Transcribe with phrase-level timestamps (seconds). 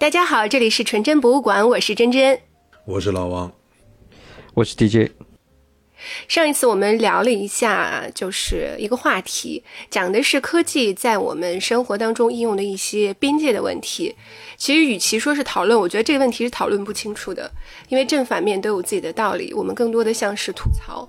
[0.00, 2.40] 大家好，这里是纯真博物馆，我是真真，
[2.86, 3.52] 我是老王，
[4.54, 5.10] 我是 DJ。
[6.26, 14.16] 上一次我们聊了一下，就是一个话题，讲的是科技在我们生活当中应用的一些边界的问题。
[14.56, 17.52] 其实，与其说是讨论，我觉得这个问题是讨论不清楚的，
[17.90, 19.52] 因为正反面都有自己的道理。
[19.52, 21.06] 我们更多的像是吐槽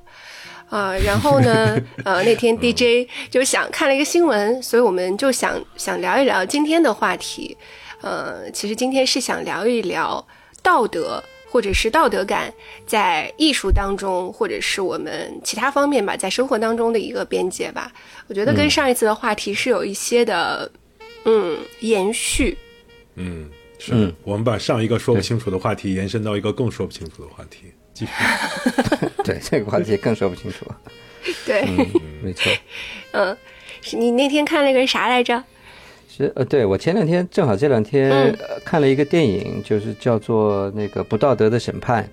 [0.69, 0.93] 啊。
[0.97, 7.55] 然后呢， 呃，那天 DJ 就想看了一个新闻，所以我们就想想聊一聊今天的话题。
[8.01, 10.25] 呃，其实今天是想聊一聊
[10.61, 11.23] 道德。
[11.51, 12.49] 或者是道德感
[12.87, 17.91] 在艺术当中，或者是我们其他方面吧，在生活当中的一个边界吧。
[18.27, 20.71] 我觉得跟上一次的话题是有一些的，
[21.25, 22.57] 嗯，延续。
[23.15, 28.11] 嗯，是我们把上一个说不清楚的话题延伸到一个更说不清楚的话题，继续。
[29.25, 30.65] 对，这个话题更说不清楚。
[31.45, 31.65] 对，
[32.23, 32.49] 没错。
[33.11, 33.37] 嗯，
[33.91, 35.43] 你那天看那个啥来着？
[36.35, 38.35] 呃，对我前两天正好这两天
[38.65, 42.03] 看了一个电影，就是叫做那个《不道德的审判》，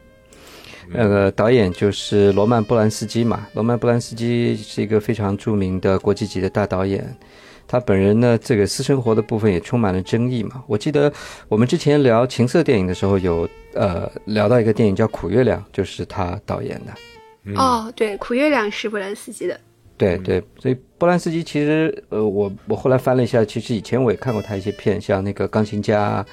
[0.92, 3.46] 那个导演就是罗曼·波兰斯基嘛。
[3.54, 7.16] 罗曼·波兰斯基是一个非常著名的国际级的大导演，
[7.66, 10.62] 他本人呢，这个私生活的部分也充满了争议嘛。
[10.66, 11.12] 我记得
[11.48, 16.92] 我们之前聊情色电影的时候，有呃聊到一个电影叫《苦月亮》，就是他导演的。
[17.54, 19.58] 哦，对，《苦月亮》是波兰斯基的。
[19.98, 26.24] 对对，所以波兰斯基其实，呃，我我后来翻了一下，其实以前我也看过他一些片，像那个钢琴家，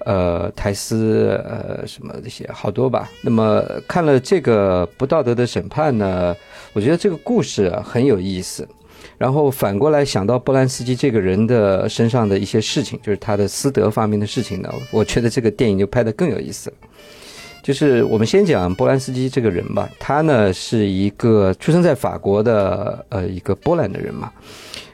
[0.00, 3.08] 呃，泰斯，呃，什么这些好多吧。
[3.22, 6.34] 那么看了这个不道德的审判呢，
[6.72, 8.68] 我觉得这个故事很有意思。
[9.16, 16.76] 然后反过来想到波兰斯基这个人的身上的一些事情，就是他的私德方面的事情呢，我觉得这个电影就拍得更有意思了。
[17.64, 24.30] 就是我们先讲波兰斯基这个人吧，他呢是一个出生在法国的呃一个波兰的人嘛，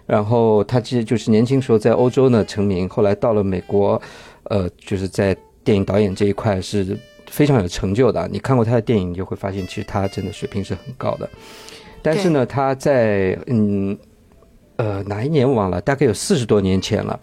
[0.07, 4.01] 然后他其实就是年轻时候在欧洲呢成名，后来到了美国，
[4.45, 6.97] 呃就是在电影导演这一块是
[7.27, 8.29] 非常有成就的。
[8.31, 11.29] 你看过他的电影，你就会发现其实他真的水平是很高的。
[12.03, 13.99] 但是呢，他在嗯
[14.77, 17.19] 呃哪一年忘了，大概有四十多年前了，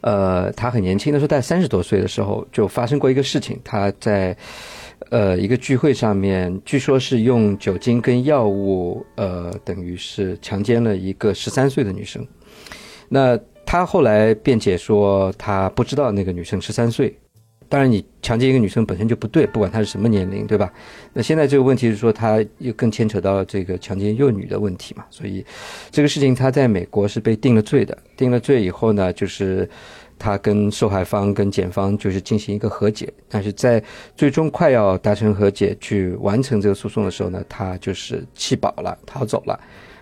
[0.00, 4.36] 呃他很年轻的时候，在三十多岁的时候就发生过一个事情，他在。
[5.10, 12.26] 呃，一个聚会上面，据说是用酒精跟药物，呃，等于是强奸了一个十三岁的女生。
[13.08, 17.16] 那他后来辩解说，他不知道那个女生十三岁。
[17.68, 20.72] 当然，你强奸一个女生本身就不对，不管她是什么年龄，对吧？
[21.12, 25.04] 那现在这个问题是说，他又更牵扯到这个强奸幼女的问题嘛。
[25.10, 25.44] 所以，
[25.90, 27.96] 这个事情他在美国是被定了罪的。
[28.16, 29.68] 定了罪以后呢，就是。
[30.20, 33.80] 他跟受害方、跟检方就是进行一个和解，但是在
[34.16, 39.56] 最终快要达成和解、去完成这个诉讼的时候呢，他就是气饱了，逃走了，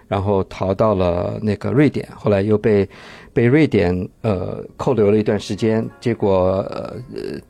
[0.09, 2.89] 然后逃到了那个瑞典，后来又被
[3.37, 6.97] 被瑞典呃扣留了一段时间，结果呃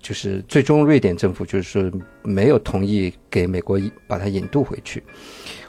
[0.00, 1.92] 就是最终瑞典政府就是
[2.24, 5.00] 没有同意给美国把他引渡回去，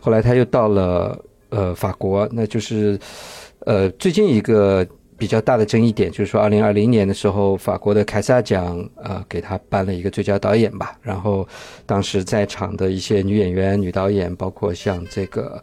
[0.01, 2.99] 后来他又到了呃法国，那就是
[3.59, 4.83] 呃最近一个。
[5.19, 10.95] 比较大的争议点就是说，二零二零年的时候，法国的凯撒奖呃给他颁了一个最佳导演吧。
[11.01, 11.47] 然后，
[11.87, 15.59] 当时在场的一些女演员、女导演，包括像这个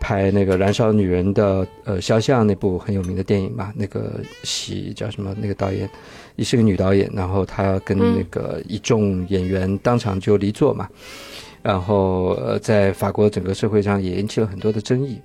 [0.00, 5.34] 拍那个《燃烧女人的呃肖像》那部很有名的电影嘛，那个喜叫什么？
[5.40, 5.88] 那个导演
[6.36, 10.88] 也是个女导演，然后她跟那个一众演员当场就离座嘛。
[11.60, 15.20] 然后呃，在法国整个社会上也引起了很多的争议。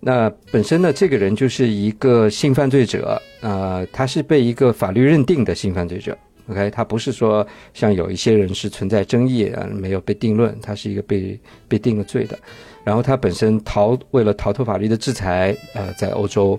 [0.00, 11.38] 那本身呢，这个人就是一个性犯罪者，呃，他是被一个法律认定的性犯罪者，OK，他不是说像有一些人是存在争议啊，没有被定论，他是一个被
[11.68, 12.36] 被定了罪的，
[12.84, 16.58] 然后他本身逃为了逃脱法律的制裁，呃，在欧洲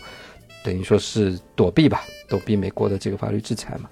[0.63, 3.89] 等于说是躲避吧，躲避美国的这个法律制裁嘛，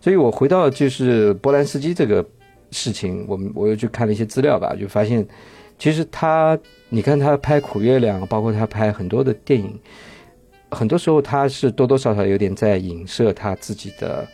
[0.00, 2.24] 所以我回到就是波兰斯基这个
[2.70, 5.26] 事情，我们我又去看了一些资料吧，就发现。
[5.78, 6.58] 其实他，
[6.88, 9.78] 你看他拍《苦月亮》，包括他拍很多的电影，
[10.70, 14.26] 很多时候他是多多少少有点在影射他自己的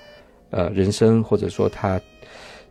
[0.50, 2.00] 呃人生，或者说他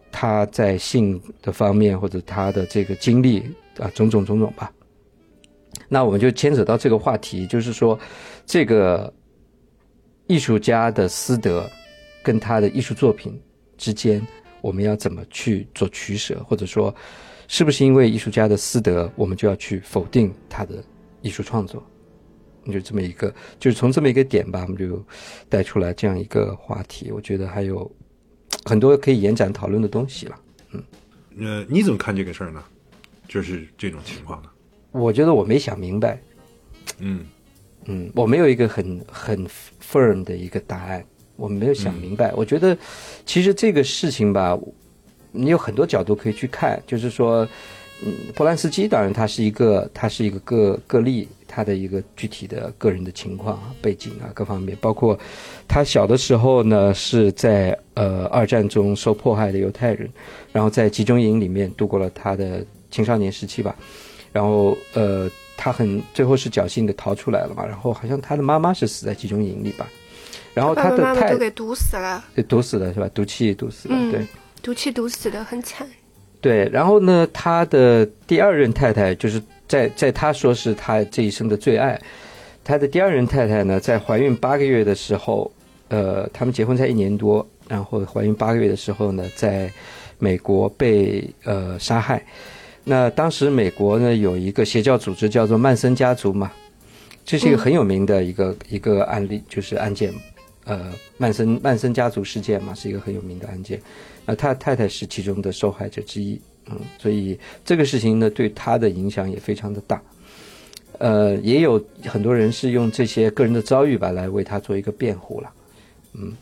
[0.09, 3.44] 他在性的方面或者他的这个经历
[3.81, 4.72] 啊种种种种吧。
[5.89, 8.00] 那我们就牵扯到这个话题，就是说
[8.45, 9.13] 这个
[10.28, 11.69] 艺术家的私德
[12.24, 13.38] 跟他的艺术作品
[13.78, 14.25] 之间，
[14.62, 16.95] 我们要怎么去做取舍，或者说。
[17.54, 20.81] 是不是因为艺术家的私德，我们就要去否定他的
[21.22, 21.86] 艺术创作？
[22.72, 23.30] 就这么一个，
[23.60, 25.06] 就是从这么一个点吧，我们就
[25.50, 27.12] 带出来这样一个话题。
[27.12, 27.92] 我觉得还有
[28.63, 30.39] 很多可以延展讨论的东西了。
[30.72, 30.84] 嗯，
[31.39, 32.63] 呃，你怎么看这个事儿呢？
[33.31, 34.50] 就是这种情况呢？
[34.92, 36.19] 我觉得我没想明白。
[37.00, 37.25] 嗯
[37.86, 39.48] 嗯，我没有一个很很
[39.81, 41.01] firm 的一个答案。
[41.38, 42.33] 我们没有想明白。
[42.33, 42.78] 我觉得
[43.25, 44.60] 其实这个事情吧，
[45.31, 47.48] 你有很多角度可以去看，就是说，
[48.04, 55.18] 嗯，波兰斯基当然他是一个，他是一个个个例，他的一个具体的个人的情况啊、背景啊各方面，包括
[55.69, 60.10] 他小的时候呢是在呃二战中受迫害的犹太人，
[60.51, 63.75] 然后在集中营里面度过了他的青少年时期吧，
[64.31, 65.27] 然后呃。
[65.63, 69.88] 他很最后是侥幸的逃出来了嘛，然后好像他的妈妈是死在集中营里吧，
[70.55, 73.07] 然后他的太都给毒死了，对，毒死了是吧？
[73.13, 74.25] 毒气毒死了，对，
[74.63, 75.88] 毒气毒死的很惨。
[76.39, 82.01] 对，然后呢，他的第二任太太就是在在他说是他这一生的最爱，
[82.63, 85.51] 他的第二任太太呢，在怀孕八个月的时候，
[85.89, 89.71] 呃，他们结婚才一年多，然后怀孕八个月的时候呢，在
[90.17, 92.25] 美国被呃杀害。
[92.91, 96.51] 那当时美国呢有一个邪教组织叫做曼森家族嘛，
[97.23, 100.13] 这是一个很有名的一个一个案例，就是案件，
[100.65, 103.81] 呃，曼森曼森家族事件嘛，是一个很有名的案件。
[104.25, 106.38] 那他太太是其中的受害者之一，
[106.69, 110.01] 嗯，所以这个事情呢对他的影响也非常的大。
[110.97, 115.49] 呃，也有很多人是用这些个人的遭遇吧来为他做一个辩护了，
[116.15, 116.33] 嗯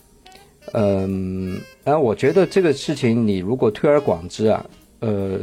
[0.74, 4.66] 嗯，然后我觉得这个事情你如果推而广之啊，
[5.02, 5.40] 呃。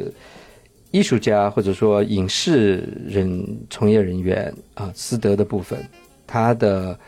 [0.90, 5.78] 艺术家或者说影视人从业人员啊，私德的部分，
[6.26, 6.98] 他的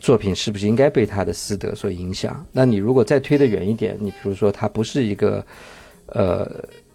[0.00, 2.44] 作品是不是应该被他的私德所影响？
[2.52, 5.44] 那你如果再推得远一点，你比如说他不是一个
[6.06, 6.50] 呃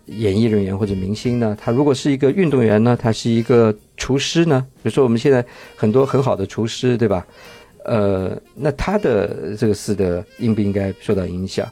[0.07, 1.57] 演艺人员或者明星呢？
[1.60, 2.98] 他如果是一个运动员呢？
[3.00, 4.66] 他是一个厨师呢？
[4.81, 7.25] 比如说我们现在很多很好的厨师，对吧？
[7.86, 11.72] 呃，那他的这个私德应不应该受到影响？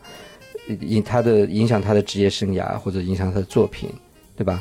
[0.82, 3.90] 影他的影响他的职业生涯，或者影响他的作品？
[4.42, 4.60] 对吧？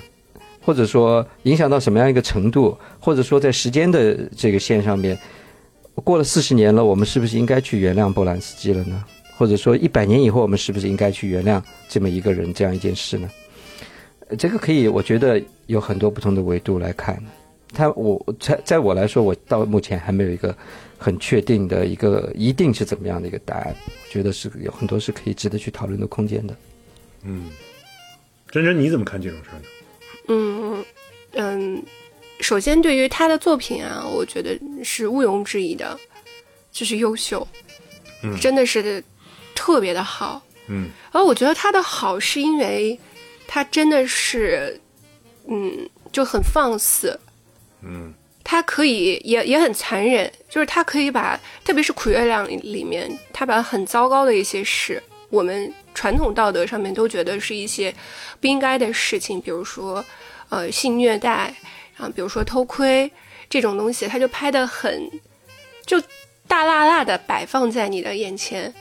[0.62, 2.76] 或者说影响到什么样一个程度？
[3.00, 5.18] 或者说在时间的这个线上面，
[5.94, 9.02] 过了四十年了，我们是不是应该去原谅波兰斯基了呢？
[9.38, 13.30] 或者说一百年以后，我们是不是应该去原谅这么一个人这样一件事呢？
[14.38, 17.18] 这个可以，我觉得有很多不同的维度来看。
[17.72, 20.54] 他，我在在我来说，我到目前还没有一个
[20.98, 23.74] 很确定的一个一定是怎么样的一个答案。
[23.86, 26.54] 我觉得是有很多是可以值得去讨论的空间的。
[27.24, 27.48] 嗯。
[28.50, 29.64] 真真，你怎么看这种事儿呢？
[30.26, 30.84] 嗯
[31.32, 31.82] 嗯，
[32.40, 35.96] 首先对于他的作品啊，我觉得是毋庸置疑的，
[36.72, 37.46] 就是优秀，
[38.24, 39.02] 嗯，真的是
[39.54, 40.90] 特别的好，嗯。
[41.12, 42.98] 而我觉得他的好是因为
[43.46, 44.80] 他真的是，
[45.46, 47.18] 嗯，就很放肆，
[47.82, 48.12] 嗯，
[48.42, 55.72] 他可以也也很残忍，就是他可以把，特别是《苦月亮》里面，他把很糟糕的一些事，我们。
[55.94, 57.94] 传统道德上面都觉得是一些
[58.40, 60.04] 不应该的事情，比如说，
[60.48, 61.54] 呃，性虐待，
[61.96, 63.10] 啊，比如说偷窥
[63.48, 65.10] 这种东西，他就拍的很，
[65.84, 66.00] 就
[66.46, 68.72] 大辣辣的摆放在你的眼前，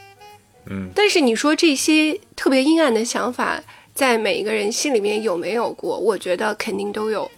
[0.66, 0.90] 嗯。
[0.96, 3.62] 但是你说这些特别阴暗的想法，
[3.94, 5.98] 在每一个人心里面有没有过？
[5.98, 7.30] 我觉得肯定都有，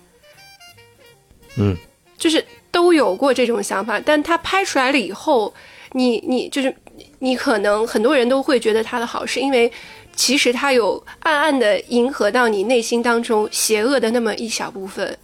[1.55, 1.75] 嗯，
[2.17, 5.53] 就是都有过这种想法，但他拍出来了以后，
[5.91, 6.73] 你你就是。
[7.17, 9.71] 你可能很多人都会觉得他的好，是因为
[10.15, 15.17] 其实他有暗暗的迎合到你内心当中邪恶的那么一小部分，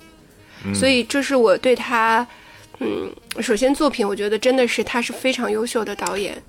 [0.74, 2.26] 所以这是我对他，
[2.80, 3.12] 嗯，
[3.42, 6.42] 首先作品我觉得真的是他是非常优秀的导演，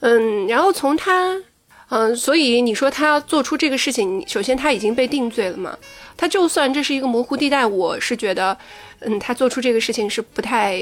[0.00, 1.36] 嗯，然后从他，
[1.88, 5.76] 嗯，所以你说他要做出这个事情，首先他已经被定罪了嘛，
[6.16, 8.56] 他就算这是一个模糊地带，我是觉得，
[9.00, 10.76] 嗯，他做出这个事情是不太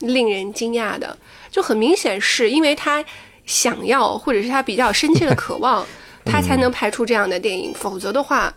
[0.00, 1.16] 令人惊讶的。
[1.50, 3.04] 就很明显是因为他
[3.46, 5.84] 想要，或者是他比较深切的渴望，
[6.24, 7.74] 他才能拍出这样的电影。
[7.74, 8.52] 否则的话，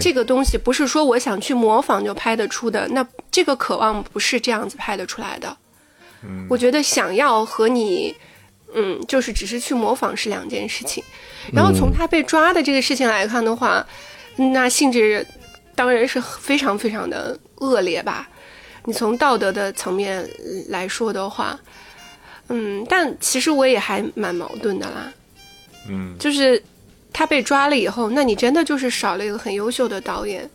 [0.00, 2.88] 这个东西不是说我想去模仿就拍得出的。
[2.88, 5.56] 那这个渴望不是这样子拍得出来的。
[6.48, 8.14] 我觉得想要和你，
[8.74, 11.04] 嗯，就是只是去模仿是两件事情。
[11.52, 13.86] 然后从他被抓的这个事情来看的话，
[14.36, 15.24] 那性质
[15.74, 18.28] 当然是非常非常的恶劣吧。
[18.88, 20.26] 你从道德的层面
[20.70, 21.60] 来说的话。
[22.48, 25.12] 嗯，但其实我也还蛮矛盾的啦。
[25.90, 26.60] 嗯，就是
[27.12, 30.48] 他被抓了以后，那你真的就是少了一个很优秀的导演，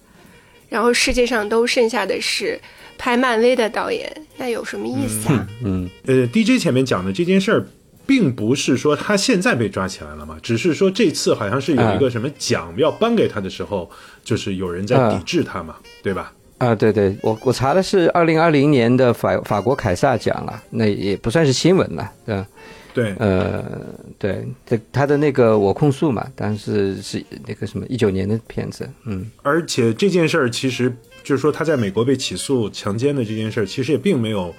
[0.68, 2.60] 然后世界上都剩下的是
[2.98, 5.48] 拍漫威的导演，那有什么意思啊？
[5.64, 7.68] 嗯，呃，DJ 前面讲的这件事儿，
[8.08, 13.92] 并不是说他现在被抓起来了嘛，只是说这次好像是有一个什么奖要颁给他的时候，
[14.24, 16.34] 就是有人在抵制他嘛，对吧？
[16.64, 22.48] 啊，对对，我我查的是二零二零年的法法国凯撒奖了，那也不算是新闻了，对吧？
[22.94, 23.66] 对，呃，
[24.18, 34.56] 对，这他的那个我控诉嘛，但是是那个什么一九年的片子，嗯，而且这件事儿其实就是说他在美国被起诉强奸的这件事儿，其实也并没有，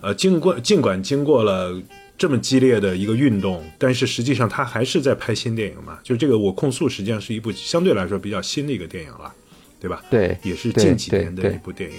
[0.00, 1.74] 呃，经过尽管经过了
[2.16, 5.98] 这么激烈的一个运动，但是实际上他还是在拍新电影嘛。
[6.04, 9.32] 就这个我控诉，实际上是一部相对来说比较新的一个电影了，
[9.80, 10.02] 对吧？
[10.10, 11.96] 对，也是近几年的一部电影。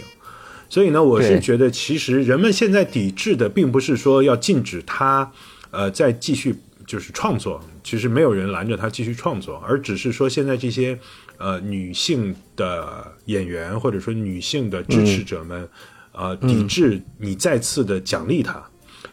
[0.71, 5.31] 所以呢，我是觉得，其实人们现在抵制的，并不是说要禁止他，
[5.71, 6.55] 呃，再继续
[6.85, 7.59] 就是创作。
[7.83, 10.95] 其实没有人拦着他继续创作，而只是说现在这些
[11.37, 15.67] 呃女性的演员或者说女性的支持者们，
[16.11, 18.63] 呃，抵制你再次的奖励他，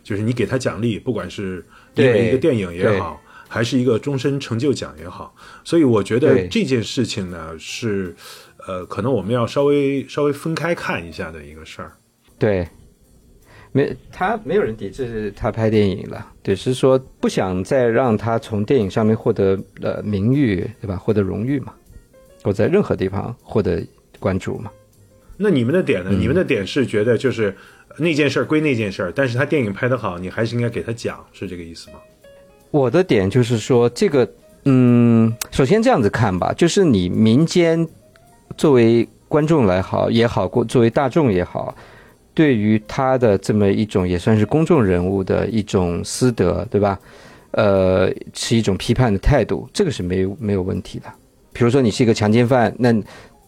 [0.03, 3.19] 就是你给他奖励，不管是因为一个电影也好，
[3.49, 5.35] 还是一个终身成就奖也好。
[5.65, 8.15] 所以我觉得这件事情呢是。
[8.67, 11.93] 呃，可能我们要稍微稍微分开看一下的一个事儿。
[12.37, 12.67] 对，
[13.71, 20.97] 没他没有人抵制他拍电影了，只是说不想再让他从电影上面获得呃名誉，对吧？
[20.97, 21.73] 获得荣誉嘛，
[22.43, 23.87] 或在任何地方获得
[24.19, 24.71] 关注嘛。
[25.37, 26.11] 那你们的点呢？
[26.11, 27.57] 你们的点是觉得就是
[27.99, 31.99] 那件事儿归那件事儿，但是他电影拍得好，你还是应该给他奖，是这个意思吗？
[32.73, 34.29] 我的点就是说，这个
[34.65, 37.89] 嗯，首先这样子看吧，就是你民间。
[38.57, 41.75] 作为观众来好也好，过作为大众也好，
[42.33, 46.99] 对于他的这么一种也算是公众人物的一种私德，对吧？
[47.51, 51.07] 呃，是一种批判的态度，这个是没有没有问题的。
[51.53, 52.95] 比如说你是一个强奸犯，那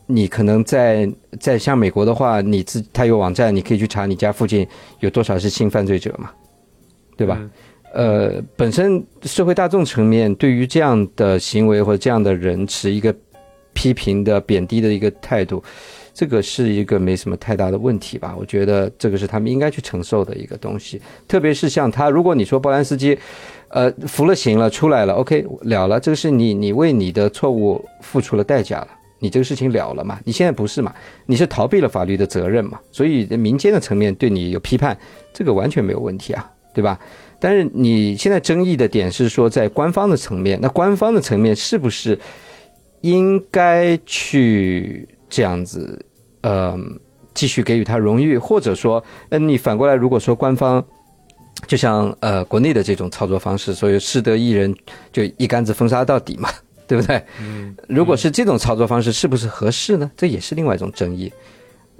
[0.06, 4.66] 你可能在在像美国的话，你自他有网站，你可以去查你家附近
[5.00, 6.30] 有多少是性犯罪者嘛，
[7.16, 7.40] 对吧？
[7.92, 13.14] 呃，本身社会大众层面对于这样的行为或者这样的人持一个。
[13.78, 15.62] 批评的贬低的一个态度，
[16.12, 18.34] 这个是一个没什么太大的问题吧？
[18.36, 21.00] 我觉得这个是他们应该去承受的一个东西。
[21.28, 23.16] 特别是像他，如果你说波兰斯基，
[23.68, 28.88] 呃，服了刑了，出来了，OK，了了，这个是你你为你的错误付出了代价了，
[29.20, 30.18] 你这个事情了了嘛？
[30.24, 30.92] 你现在不是嘛？
[31.26, 32.80] 你是逃避了法律的责任嘛？
[32.90, 34.98] 所以民间的层面对你有批判，
[35.32, 36.98] 这个完全没有问题啊，对吧？
[37.38, 42.18] 但是你现在争议的点是说在官方的层面，那官方的层面是不是？
[43.02, 46.04] 应该去这样子，
[46.40, 46.76] 呃，
[47.34, 50.84] 继续给予他荣誉，或者说，嗯，你反过来，如果说官方，
[51.66, 54.74] 就像呃国内的这种操作方式，所以适得一人
[55.12, 56.48] 就一竿子封杀到底嘛，
[56.86, 57.22] 对不对？
[57.40, 57.76] 嗯。
[57.88, 60.10] 如果是这种操作方式，是不是合适呢？
[60.16, 61.32] 这也是另外一种争议。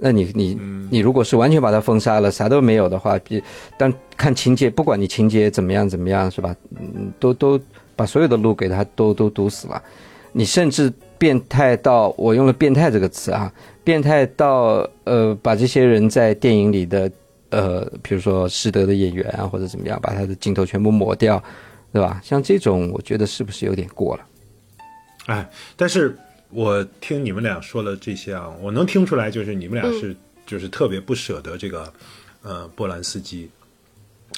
[0.01, 0.57] 那你你
[0.89, 3.43] 你如果是完全把他封杀了，啥都没有的话，比
[3.77, 6.55] 但看情节，不管你情节怎么样怎么样，是吧？
[6.77, 7.59] 嗯，都都
[7.97, 9.83] 把所有的路给他都都堵死了。
[10.31, 13.51] 你甚至变态到我用了“变态”这个词啊，
[13.83, 17.11] 变态到呃，把这些人在电影里的
[17.49, 21.43] 呃，比如说失德的演员啊，或者怎么样，把他的镜头全部抹掉，
[21.91, 22.21] 对吧？
[22.23, 24.25] 像这种，我觉得是不是有点过了？
[25.25, 26.17] 哎，但是
[26.51, 31.91] 我听你们俩说了这些啊，我能听出来，就是你们俩是就是特别不舍得这个
[32.43, 33.49] 呃波兰斯基，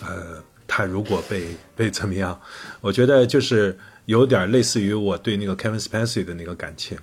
[0.01, 1.43] 呃，他如果被
[1.75, 2.39] 被怎么样，
[2.79, 3.77] 我觉得就是。
[4.11, 6.97] 有点类似于我对那个 Kevin Spacey 的那个感情，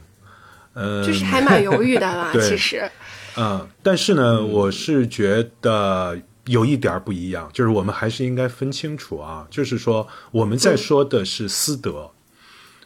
[0.74, 2.90] 嗯，就是还蛮犹豫的啦， 其实，
[3.38, 12.10] 嗯，但是呢，我是觉得有一点不一样，就是我们还是应该分清楚啊，就是说我们在说的是私德，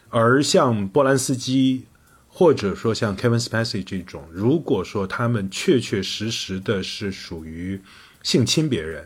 [0.08, 1.86] 而像波兰斯基
[2.28, 7.82] 或者说像 Kevin Spacey 这种，如果说他们确确实实的是属于
[8.22, 9.04] 性侵别人，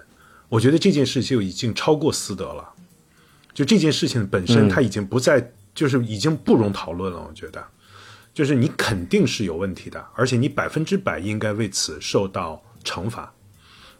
[0.51, 2.75] 我觉得这件事就已经超过私德了。
[3.57, 7.19] 就这件事情本身，它已经不再，就是已经不容讨论了。
[7.27, 7.65] 我觉得，
[8.35, 13.33] 就是你肯定是有问题的，而且你百分之百应该为此受到惩罚。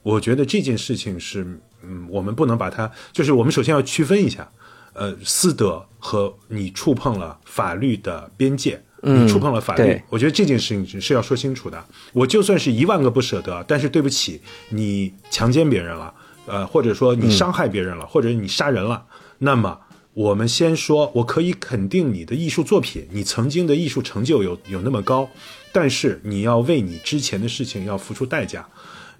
[0.03, 4.47] 我觉得这件事情是，嗯，我们不能把它，就是我们首先要区分一下，
[4.93, 10.03] 呃，私德和你触碰了法律的边界，你触碰了法律。
[10.11, 11.83] 我觉得这件事情是要说清楚的。
[12.13, 16.13] 我就算是一万个不舍得，但是对不起，你强奸别人了，
[16.45, 19.03] 呃，或者说你伤害别人了，或者你杀人了。
[19.39, 19.81] 那么，
[20.15, 25.29] 我们先说，我可以肯定你的艺术作品，你曾经的艺术成就有有那么高，
[25.73, 28.67] 但是你要为你之前的事情要付出代价。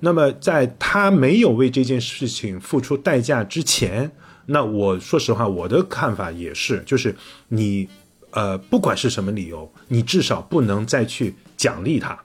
[0.01, 4.11] 那么，在他没有为这件事情付出代价之前，
[4.47, 7.15] 那我说实话，我的看法也是，就是
[7.49, 7.89] 你，
[8.31, 12.19] 呃，不管是什么理由，你至少不能再去奖励他。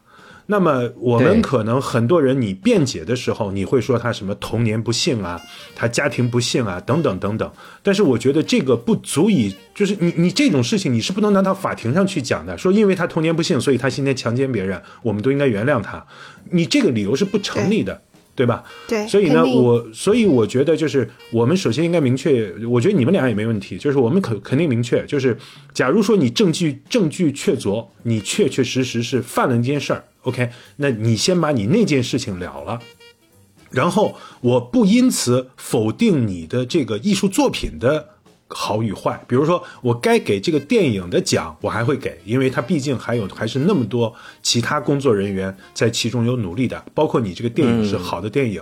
[0.51, 5.39] 那么我们可能很多人，你辩解的时候，你会说他什么童年不幸啊，
[5.73, 7.49] 他家庭不幸啊，等等等等。
[7.81, 16.05] 但是我觉得这个不足以，就是你你这种事情你是不能拿到法庭上去讲的，说因为他童年不幸，所以他今天强奸别人，我们都应该原谅他。
[16.49, 18.01] 你这个理由是不成立的。
[18.33, 18.63] 对吧？
[18.87, 25.37] 对，所以呢，我所以我觉得就是我们首先应该明确，我觉得你们俩也没问题，就是我们肯肯定明确，就是
[25.73, 32.79] 假如说你证据证据确凿，你确确实实是犯了一件事儿，OK，那你先把你那件事情了了，
[33.69, 38.09] 然后我不因此否定你的这个艺术作品的
[38.47, 39.23] 好与坏。
[39.27, 44.13] 比如说，我该给这个电影的奖，我还会给，因为它毕竟还有还是那么多
[44.43, 48.61] 其他工作人员在其中有努力的，包括你这个电影是好的电影。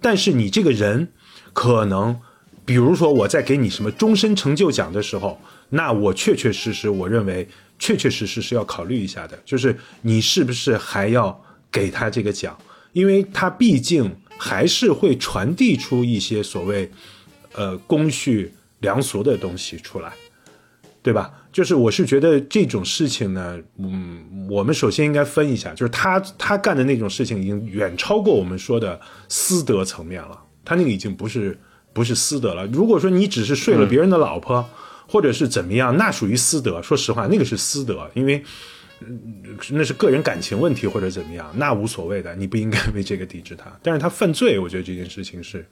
[0.00, 1.08] 但是你这个人，
[1.52, 2.20] 可能，
[2.64, 7.48] 比如说我在给你什么终身成就奖的时候，那我确确实实我认为
[7.78, 12.56] 确确实实是要考虑一下的，就是你是不是还要给他这个奖，
[12.92, 14.10] 因为他毕竟。
[14.40, 16.88] 还是会传递出一些所谓，
[17.56, 20.12] 呃，公序良俗的东西出来，
[21.02, 21.28] 对吧？
[21.52, 31.58] 就是我是觉得这种事情呢，嗯，我们首先应该分一下，就是他他干的那种事情已经远超过我们说的私德层面了，他那个已经不是
[31.92, 32.64] 不是私德了。
[32.68, 34.64] 如果说你只是睡了别人的老婆，
[35.08, 36.80] 或者是怎么样，那属于私德。
[36.80, 38.44] 说实话，那个是私德，因为。
[39.70, 43.66] 那是个人感情问题或者怎么样，那无所谓的，你不应该为这个抵制他。
[43.80, 45.64] 但是他犯罪，我觉得这件事情是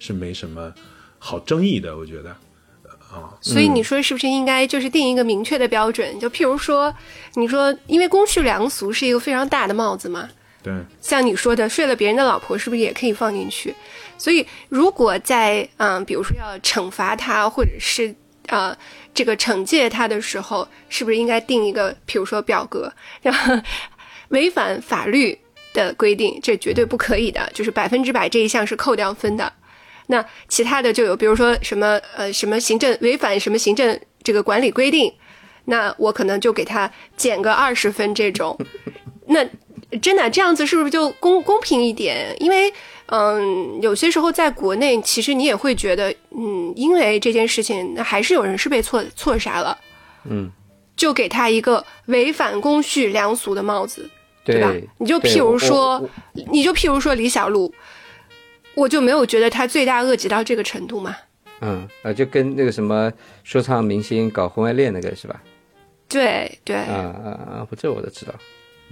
[0.00, 0.74] 是没什么
[1.16, 2.30] 好争议的，我觉得
[3.08, 3.38] 啊。
[3.40, 6.18] 所以你说是不是应该就是定一个明确的标准？
[6.18, 6.92] 就譬如说，
[7.34, 10.28] 你说因为公序良俗是一个非常大的帽子嘛，
[10.60, 10.74] 对。
[11.00, 13.72] 像你说的，睡了别人的老婆是不是也可以放进去？
[14.18, 18.12] 所以如果在嗯，比如说要惩罚他，或者是
[18.48, 18.76] 啊。
[19.14, 23.54] 这个惩戒他的时候，是不是应该定一个，比如说表格，然后
[24.28, 25.38] 违反法律
[25.74, 29.52] 的规定，这绝对不可以的，就是百分之百这一项是扣掉分的。
[30.06, 35.12] 那其他的就有，比如说什么呃什么行政违反什么行政这个管理规定，
[35.66, 38.58] 那我可能就给他减个二十分这种。
[39.28, 39.46] 那
[40.00, 42.34] 真的这样子是不是就公公平一点？
[42.40, 42.72] 因为。
[43.06, 49.76] 嗯，有些时候在国内，其实你也会觉得，嗯，因为这件事情，那还是有人是被错错杀了，
[50.24, 50.50] 嗯，
[50.96, 54.08] 就给他一个违反公序良俗的帽子，
[54.44, 54.72] 对吧？
[54.98, 56.08] 你就譬如说，
[56.50, 57.72] 你就譬如说李小璐，
[58.74, 61.16] 我就没有觉得他罪大恶极到这个程度嘛。
[61.60, 63.12] 嗯，啊，就跟那个什么
[63.44, 65.40] 说唱明星搞婚外恋那个是吧？
[66.08, 66.76] 对对。
[66.76, 67.66] 啊啊啊！
[67.68, 68.34] 不，这我都知道。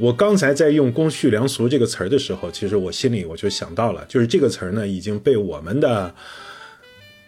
[0.01, 6.15] 我刚才在用“公序良俗”这个词儿的时候，其实我心里我就想到了，就是这个词儿呢已经被我们的，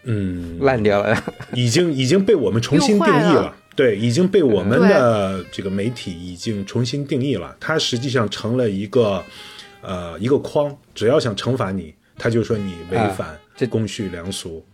[0.05, 1.15] 嗯，烂掉了，
[1.53, 3.55] 已经已经被我们重新定义了。
[3.75, 7.55] 对，已经被我们的这个媒体已经重新定义了。
[7.59, 9.23] 它实际上成了一个，
[9.81, 10.75] 呃，一个框。
[10.95, 13.37] 只要想惩罚你，他就说你违反
[13.69, 14.65] 公序良俗。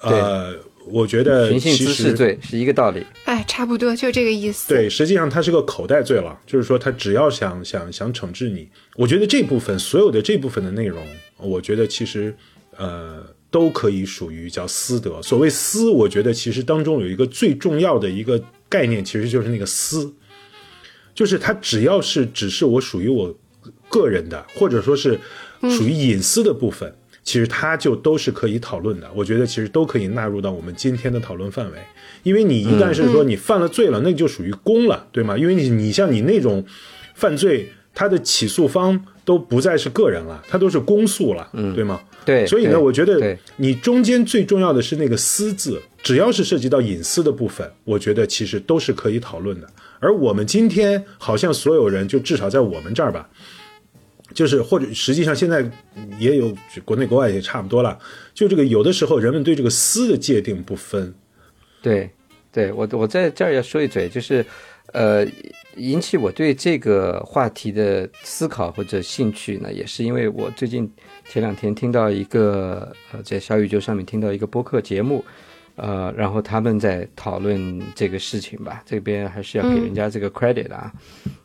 [0.00, 0.54] 呃。
[0.88, 4.68] 我觉得寻衅滋事罪是一个道理，哎，差不多就这个意思。
[4.68, 11.04] 对，实际上它是个口袋罪了，就是说他只要想想想惩治你，我觉得这部分所有的这部分的内容，
[11.38, 12.34] 我觉得其实
[12.76, 15.20] 呃都可以属于叫私德。
[15.22, 20.14] 所谓私，我觉得其实当中有一个最重要的一个概念，其实就是那个私，
[21.14, 23.36] 就是它只要是只是我属于我
[23.88, 25.18] 个人的，或者说是
[25.62, 26.94] 属于隐私的部分。
[27.26, 31.78] 其实它就都是可以讨论的，我觉得其实都可以纳入到我们今天的讨论范围。
[32.22, 35.36] 因为你一旦是说你犯了罪了，那就属于公了，对吗？
[35.36, 36.64] 因为你你像你那种
[37.14, 42.00] 犯罪，他的起诉方都不再是个人了，他都是公诉了，对吗？
[42.24, 42.46] 对。
[42.46, 49.68] 所以呢，我觉得你中间最重要的是那个“私”字，只要是涉及到隐私的部分，我觉得其实都是可以讨论的。
[49.98, 53.28] 而我们今天好像所有人，就至少在我们这儿吧。
[54.36, 55.64] 就是或者实际上现在
[56.18, 57.98] 也有国内国外也差不多了，
[58.34, 61.14] 就这个有的时候人们对这个私的界定不分。
[61.80, 62.10] 对，
[62.52, 64.44] 对我我在这儿要说一嘴，就是
[64.92, 65.26] 呃
[65.76, 70.88] 引起我对这个话题的思考或者兴趣呢，也是因为我最近
[71.26, 75.24] 前两天听到一个呃在小宇宙上面听到一个播客节目。
[75.78, 80.90] 呃，然后他们在讨论这个事情吧，这边还是要给人家这个 credit 啊，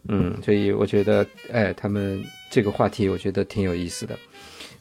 [0.08, 4.16] 嗯，所以我觉得，哎，他们这个话题我觉得挺有意思的。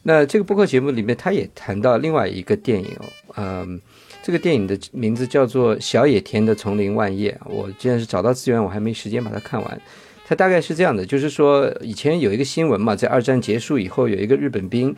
[0.02, 2.90] 那这个播客节目里面，他也谈到另外一个电影，
[3.36, 3.80] 嗯，
[4.22, 7.30] 这个电影的名字叫做《小野田的丛林万叶》。
[7.50, 9.80] 我既然是找到资源，我还没时间把它看完。
[10.26, 14.94] 它大概是这样的，就是说以前有一个新闻嘛，在二战结束以后，有一个日本兵。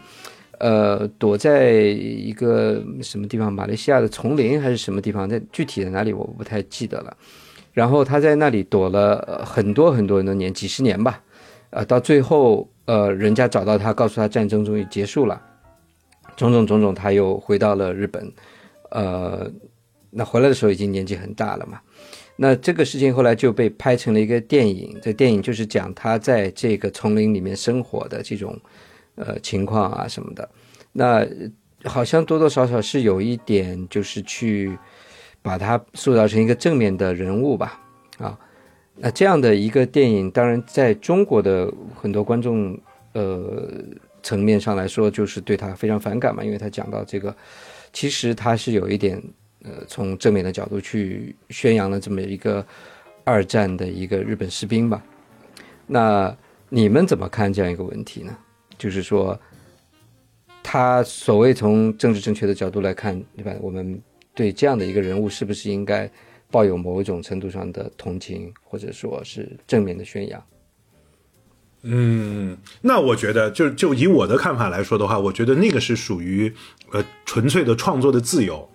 [0.59, 3.53] 呃，躲在一个什么地方？
[3.53, 5.29] 马来西亚的丛林还是什么地方？
[5.29, 7.17] 在具体的哪里我不太记得了。
[7.73, 11.21] 然后他在那里躲了很多很多很多年，几十年吧。
[11.73, 15.41] 呃，到最后，呃，人家找到他，告诉他战争终于结束了。
[16.37, 18.33] 种种种种，他又回到了日本。
[18.91, 19.51] 呃，
[20.11, 21.81] 那回来的时候已经年纪很大了嘛。
[22.37, 24.97] 那这个事情后来就被拍成了一个电影。
[25.03, 28.59] 这电影就是讲他在这个丛林里面生活的这种。
[29.15, 30.49] 呃，情况啊什么的，
[30.91, 31.23] 那
[31.85, 34.75] 好像多多少少是有一点，就是去
[35.43, 37.79] 把他塑造成一个正面的人物吧。
[38.17, 38.39] 啊，
[39.05, 42.79] 那这样的一个电影，当然在中国的很多观众，
[43.15, 43.69] 呃，
[44.23, 47.35] 层面上来说，就是对他非常反感嘛，因为他讲到这个，
[47.93, 49.21] 其实他是有一点
[49.65, 52.65] 呃，从正面的角度去宣扬了这么一个
[53.25, 55.03] 二战的一个日本士兵吧。
[55.85, 56.33] 那
[56.69, 58.33] 你们怎么看这样一个问题呢？
[58.79, 59.37] 就是说，
[60.62, 63.53] 他所谓从政治正确的角度来看，对吧？
[63.61, 64.01] 我们
[64.33, 66.09] 对这样的一个人物，是不是应该
[66.53, 70.41] 抱有某一种程度上的同情，或者说是正面的宣扬？
[71.85, 76.55] 嗯，那我觉得，就就以我的看法来说的话，我觉得那个是属于
[76.93, 78.69] 呃纯粹的创作的自由。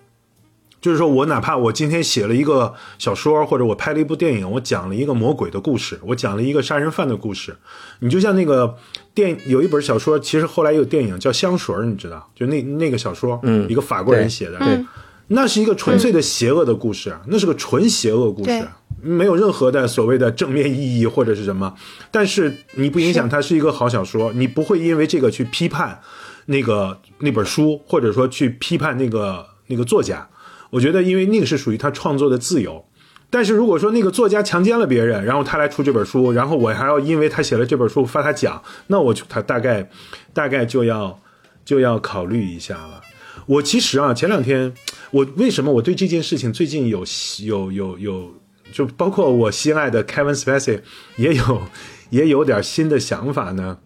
[0.80, 7.56] 就是说我哪怕我今天写了一个小说，或者我拍了一部电影，我讲了一个魔鬼的故事，我讲了一个杀人犯的故事。
[7.98, 8.76] 你就像那个
[9.12, 12.30] 电有一本小说，其实后来有电影叫《香水》，你知道？
[12.32, 14.84] 就那那个小说，嗯，一个法国人写的，对，
[15.28, 18.68] 那是一个纯粹的邪恶的故事，那是个纯邪恶故事，
[19.00, 21.74] 没有任何的所谓的正面意义或者是什么。
[22.10, 26.00] 但是你不影响它是一个好小说，你不会因为这个去批判
[26.46, 30.28] 那个那本书，或者说去批判那个那个作家。
[30.70, 32.84] 我觉得，因为那个是属于他创作的自由，
[33.30, 39.88] 但是如果说那个作家强奸了别人，然后他来出这本书，然后我还要因为他写了这本书发他奖，那我就他大概
[40.34, 41.18] 大概就要
[41.64, 43.00] 就要考虑一下了。
[43.48, 44.72] 我其实啊，前两天
[45.10, 47.04] 我为什么我对这件事情最近有
[47.40, 48.34] 有有有，
[48.70, 50.80] 就包括我心爱的 Kevin Spacey
[51.16, 51.62] 也有
[52.10, 53.78] 也有点新的想法呢？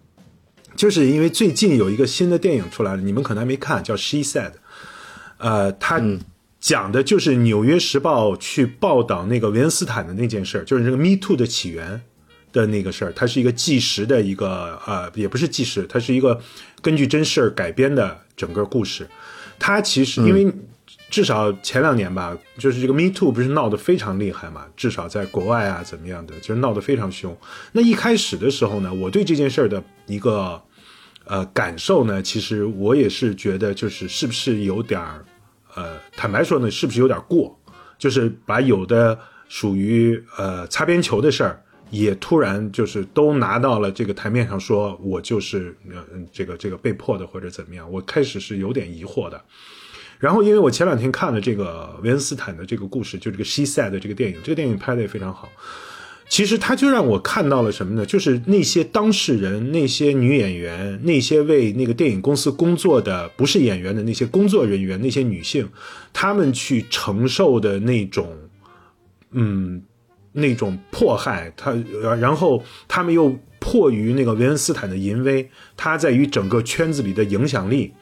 [0.74, 4.52] 就是因为最近有一个新的电影出来了，你们可能还没看，叫 She Said，
[5.38, 6.02] 呃，他。
[6.62, 12.00] 讲的就是《纽约时报》去报道那个维恩斯坦的那件事儿，就是这个 Me Too 的起源
[12.52, 13.12] 的那个事儿。
[13.16, 16.40] 它是一个纪实的一个呃，也不是纪实，它是一个
[16.80, 19.04] 根据真事儿改编的整个故事。
[19.64, 20.52] 它其实因为
[21.08, 27.36] 至少前两年吧，就是这个 Me Too 不是闹得非常厉害嘛，至少在国外啊怎么样的，就是闹得非常凶。
[27.70, 30.60] 那一开始的时候呢，我对这件事儿的一个
[31.26, 35.24] 呃感受呢，其实我也是觉得就是是不是有点儿。
[35.76, 37.56] 呃，坦白说呢，是不是有点过？
[37.96, 39.16] 就是把有的
[39.48, 41.61] 属于呃擦边球的事儿，
[41.92, 46.02] 也突然就是都拿到了这个台面上，说我就是呃
[46.32, 47.88] 这个这个被迫的或者怎么样？
[47.92, 49.40] 我开始是有点疑惑的。
[50.18, 55.48] 然后因为我前两天看了这个维恩斯坦的这个故事，就这个《She Said》的这个电影，这个电影拍的也非常好。
[56.28, 58.06] 其实他就让我看到了什么呢？
[58.06, 65.68] 就是那些当事人、那些女演员、那些为那个电影公司工作的不是演员的那些工作人员、那些女性，
[66.10, 68.34] 她们去承受的那种，
[69.32, 69.82] 嗯，
[70.32, 71.52] 那种迫害。
[71.56, 71.72] 他
[72.18, 77.92] 然后他们又迫于那个维恩斯坦的淫威，他在于整个圈子里的影响力，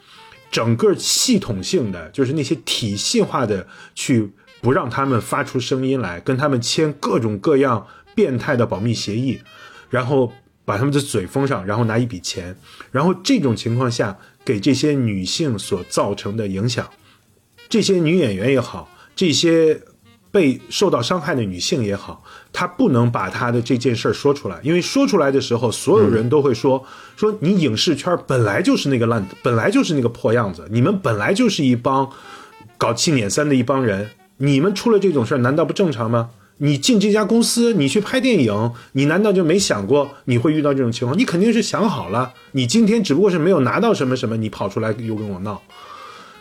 [0.51, 7.87] 整个系统性的就是那些体系化的去不让他们发出声音来，跟他们签各种各样。
[8.13, 9.39] 变态的保密协议，
[9.89, 10.33] 然后
[10.65, 12.53] 把他们的嘴封上，然后拿一笔钱，
[12.91, 16.89] 然后这种情况下给这些女性所造成的影响，
[17.69, 19.79] 这些女演员也好，这些
[20.31, 26.83] 被受到伤害的女性也好，她不能把她的这件事儿说出来，因为说出来的时候，所有人都会说
[27.17, 32.09] 说你影视圈本来就是那个烂，本来就是那个破样子，你们本来就是一帮
[32.77, 36.29] 搞七捻三的一帮人，你们出了这种事儿，难道不正常吗？
[36.63, 41.17] 你进这家公司，你去拍电影，你难道就没想过你会遇到这种情况？
[41.17, 42.33] 你肯定是想好了。
[42.51, 45.59] 你今天只不过是没有拿到什么什么，你跑出来又跟我闹。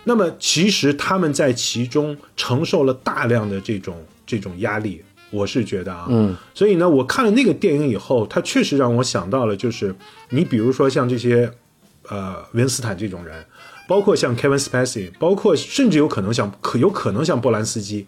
[0.05, 9.95] 那么其实他们在其中承受了大量的这种这种压力，我是觉得啊，嗯，所以呢，我看了那个电影以后，它确实让我想到了，就是
[10.31, 11.51] 你比如说像这些，
[12.09, 13.45] 呃，维恩斯坦这种人。
[13.89, 18.07] 包括像 Kevin Spacey，包括甚至有可能像可有可能像波兰斯基，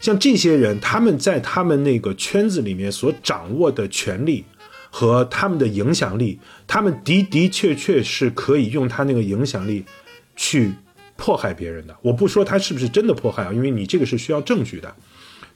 [0.00, 4.44] 像这些人，他们在他们那个圈子里面所掌握的权利
[4.90, 9.84] 和他们的影响力，他们的的确确是可以用他那个影响力
[10.36, 10.70] 去
[11.16, 11.96] 迫害别人的。
[12.02, 14.94] 我不说他是不是真的迫害啊，因为你这个是需要证据的。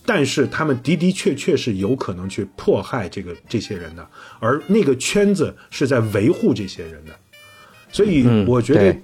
[0.04, 4.08] 但是他们的的确确是有可能去迫害这个这些人的，
[4.40, 7.18] 而那个圈子是在维护这些人的。
[7.90, 8.96] 所以我觉得。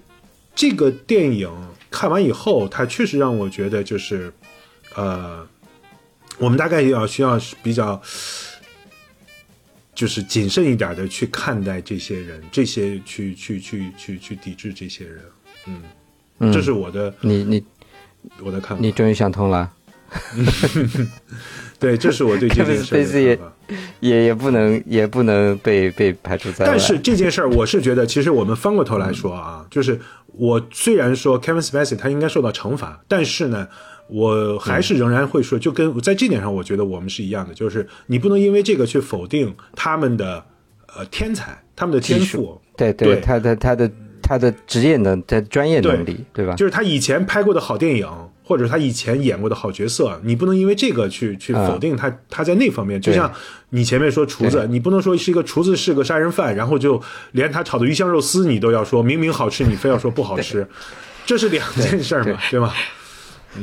[0.56, 1.50] 这个电影
[1.90, 4.32] 看完以后，它确实让我觉得就是，
[4.94, 5.44] 呃，
[6.38, 8.00] 我们大概要需要比较，
[9.96, 15.24] 就是谨慎一点的去看待这些人，这些去去去去去抵制这些人，
[15.66, 15.82] 嗯，
[16.40, 17.64] 这是我的，你你
[18.42, 19.70] 我的看法，你终于想通了，
[21.78, 23.52] 对，这是我对 这件事的看法。
[24.00, 26.70] 也也不能也不能被被排除在外。
[26.70, 29.98] 但是这件事儿，我是觉得，其实我们翻过头来说啊，就是
[30.34, 33.66] 我虽然说 Kevin Spacey 他应该受到惩罚，但是呢，
[34.08, 40.44] 我还是仍然会说，就跟在这点上，我觉得我们是一样的，就是你不能因为这个去否定他们的
[40.94, 43.18] 呃天才，他们的天赋，对对。
[43.22, 43.90] 他的他的
[44.24, 46.54] 他的职业能的专业能力，对吧？
[46.54, 48.08] 就是他以前拍过的好电影，
[48.42, 53.00] 或者他以前演过的好角色，你不能因为这个去去啊否定他、他在那方面。
[53.00, 53.30] 就像
[53.70, 57.00] 你前面说厨子，你不能说是一个厨子是个杀人犯，然后就
[57.32, 60.66] 连他炒的鱼香肉丝你都要说明明好吃，你非要说不好吃，
[61.26, 62.58] 这是两件事儿嘛，对。
[62.58, 62.74] 吧？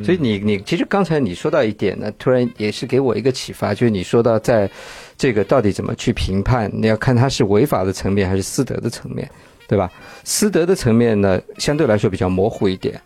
[0.06, 4.72] 所以你你其实刚才你说到一点呢，突然也是给我一个启发，就是你说到在
[5.18, 9.30] 这个到底怎么去评判，你要看它是违法的层面还是私德的层面，
[9.72, 9.90] 对吧？
[10.26, 13.02] 私德的层面呢，相对来说比较模糊一点，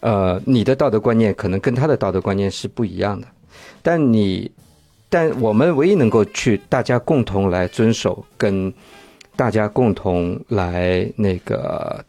[0.00, 3.26] 呃，你的道德观念可能跟他的道德观念是不一样的，
[3.80, 4.50] 但你，
[5.08, 8.70] 但我们唯一能够去大家共同来遵守，跟
[9.34, 12.04] 大家共同来那个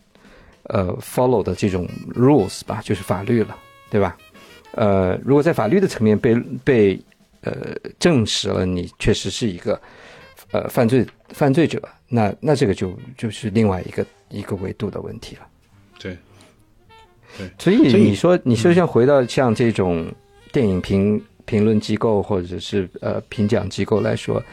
[0.64, 3.56] 呃 follow 的这种 rules 吧，就是法律了。
[3.90, 4.18] 对吧？
[4.74, 7.00] 呃，如果在法律的层面被被
[7.44, 7.54] 呃
[8.00, 9.80] 证实了你确实是一个
[10.52, 11.82] 呃犯罪犯罪者，
[12.14, 15.48] 那那这个就就是另外一个一个维度的问题了。
[15.98, 16.18] 对，
[17.58, 20.06] 所以所以你说你说像回到像这种
[20.52, 24.44] 电影评评论机构或者是呃评奖机构来说，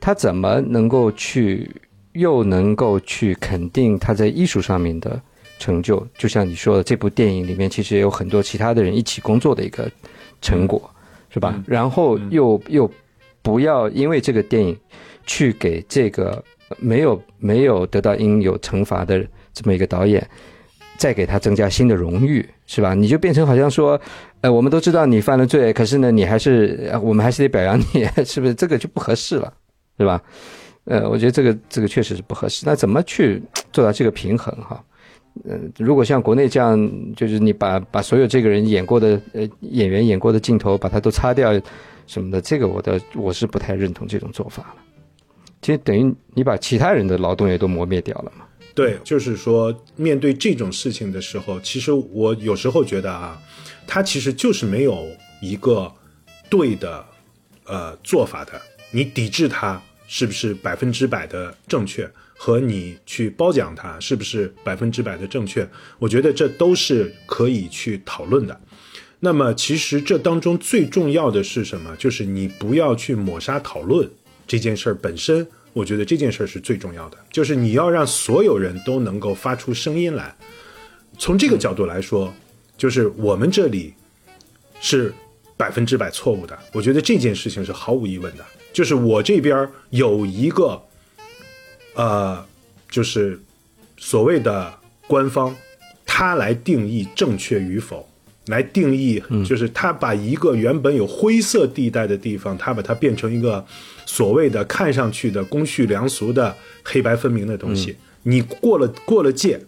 [0.00, 1.70] 他怎么能够去
[2.14, 5.20] 又能够去肯定他在艺术上面的
[5.58, 6.04] 成就？
[6.18, 9.88] 就像你说的，这部电影里面其实也有很多其他的人一起工作的一个
[10.42, 10.90] 成果，
[11.30, 11.54] 是吧？
[11.56, 12.90] 嗯然后又又
[13.42, 14.76] 不要因为这个电影
[15.26, 16.42] 去给这个
[16.78, 20.26] 没有没有得到应有惩罚的这么一个导演。
[20.96, 22.94] 再给他增加新的荣誉，是吧？
[22.94, 24.00] 你就变成好像说，
[24.42, 28.54] 呃，我们都知道你犯了罪，可是呢，你还是我们还是得表扬你，是不是？
[28.54, 29.52] 这个就不合适了，
[29.98, 30.22] 是吧？
[30.84, 32.62] 呃，我觉得这个这个确实是不合适。
[32.64, 34.80] 那怎么去做到这个平衡哈？
[35.48, 36.78] 呃，如果像国内这样，
[37.16, 41.60] 就是你把把所有这个人演过的呃演员演过的镜头把它都擦掉
[42.06, 44.76] 什么的，这个我的我是不太认同这种做法了。
[45.64, 48.44] 其实等于你把其他人的劳动也都磨灭掉了嘛。
[48.74, 53.40] 对，就是说，面对这种事情的时候，其实我有时候觉得啊，
[53.86, 55.08] 他其实就是没有
[55.40, 55.90] 一个
[56.50, 57.02] 对的
[57.64, 58.60] 呃做法的。
[58.90, 65.66] 你抵制他是不是百分之百的正确，和你去褒奖他是不是百分之百的正确，
[65.98, 68.60] 我觉得这都是可以去讨论的。
[69.20, 71.96] 那么，其实这当中最重要的是什么？
[71.96, 74.10] 就是你不要去抹杀讨论
[74.46, 75.46] 这件事本身。
[75.72, 80.32] 我觉得这件事是最重要的，就是你要让所有人都能够发出声音来。
[81.18, 82.32] 从这个角度来说，
[82.78, 83.92] 就是我们这里
[84.80, 85.12] 是
[85.56, 86.56] 百分之百错误的。
[86.72, 88.46] 我觉得这件事情是毫无疑问的。
[88.72, 90.80] 就是我这边有一个，
[91.94, 92.46] 呃，
[92.88, 93.40] 就是
[93.96, 94.72] 所谓的
[95.08, 95.56] 官方，
[96.06, 98.08] 他来定义正确与否。
[98.46, 103.64] 来定义，就是他把一个原本有灰色地带的地方，他把它变成一个
[104.04, 107.96] 所谓的看上去的公序良俗的黑白分明的东西。
[108.24, 109.60] 你过了过了界，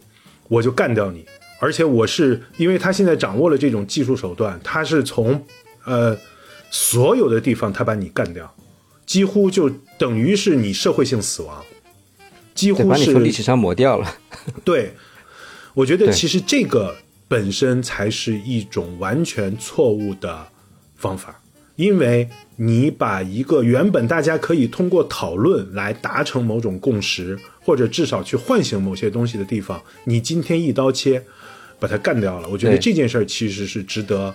[0.49, 1.25] 我就干掉你。
[1.59, 5.43] 而且我是因为他现在掌握了这种技术手段，他是从
[5.85, 6.15] 呃
[6.71, 8.55] 所有的地方他把你干掉，
[9.07, 11.65] 几乎就等于是你社会性死亡，
[12.55, 14.17] 几乎把你是从历史上抹掉了。
[14.65, 14.93] 对，
[15.73, 16.95] 我觉得其实这个
[17.29, 20.47] 本身才是一种完全错误的
[20.97, 21.41] 方法，
[21.77, 31.23] 因为你把一个原本大家可以通过讨论来达成某种共识，或者至少去唤醒某些东西的地方，你今天一刀切
[31.79, 32.49] 把它干掉了。
[32.49, 34.35] 我觉得这件事儿其实是值得。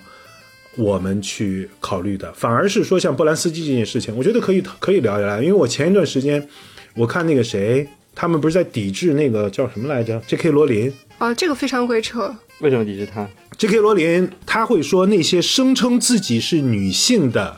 [0.78, 6.48] 我们去考虑的，反而是说像波兰斯基这件事情，我觉得可以可以聊一聊，因为我前一段时间
[6.96, 10.50] 我看那个谁，他们不是在抵制那个叫什么来着？J.K.
[10.50, 10.90] 罗琳，
[11.22, 12.36] 哦，这个非常鬼扯。
[12.62, 13.78] 为什么抵制他？J.K.
[13.78, 17.58] 罗琳他会说那些声称自己是女性的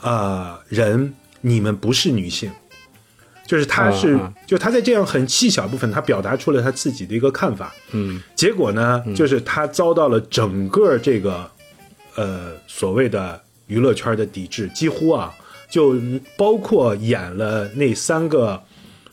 [0.00, 2.48] 呃人，你们不是女性，
[3.44, 7.74] 就是他是，啊啊就他在这样很细小部分，他表达出了他自己的一个看法。
[7.90, 11.50] 嗯，结果呢，就是他遭到了整个这个
[12.14, 15.34] 呃所谓的娱乐圈的抵制，几乎啊，
[15.68, 15.96] 就
[16.36, 18.62] 包括演了那三个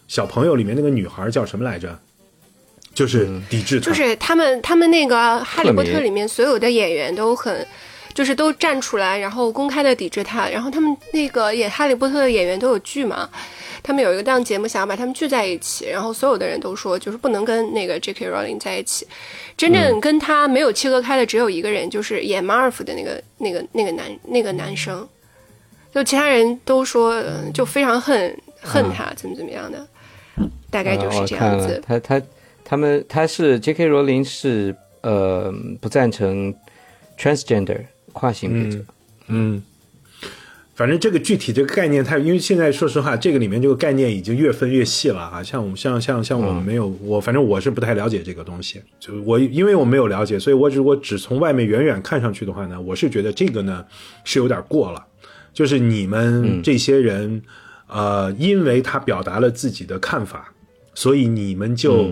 [0.07, 1.99] 小朋友里面那个女孩叫什么来着？
[2.93, 7.65] 就是抵制他，就是他们他们那个《哈利波特里面所有的演员都很，
[8.13, 10.47] 就是都站出来，然后公开的抵制他。
[10.47, 13.27] 然后他们那个演《哈利波特》的演员都有剧嘛，
[13.81, 18.29] 他们有一个档节目想要把他们聚在一起，然后所有的人都说就是不能跟那个 J.K.
[18.29, 19.07] Rowling 在一起。
[19.57, 25.07] 真正跟他没有切割开的只有一个人，就是演马尔福的那个那个那个男那个男生，
[25.93, 29.87] 就其他人都说呃就非常恨恨他，怎么怎么样的，
[30.71, 31.81] 大概就是这样子。
[31.85, 32.21] 他他
[32.63, 33.87] 他们他是 J.K.
[33.87, 36.53] 罗琳是呃不赞成
[37.17, 38.83] transgender 跨性别者。
[39.27, 39.61] 嗯，
[40.75, 45.41] 反正这个具体这个概念，它因为现在说实话，这个里面这个概念已经越分越细了啊。
[45.43, 48.81] 像我们像像像我们没有我，反正我是不太了解这个东西。
[48.99, 53.85] 就我因为我没有了解，所以我如果只从外面远远看上去的话呢，我是觉得这个呢
[54.23, 55.05] 是有点过了。
[55.53, 57.41] 就是你们这些人，
[57.87, 60.51] 呃，因为他表达了自己的看法，
[60.95, 62.11] 所以你们就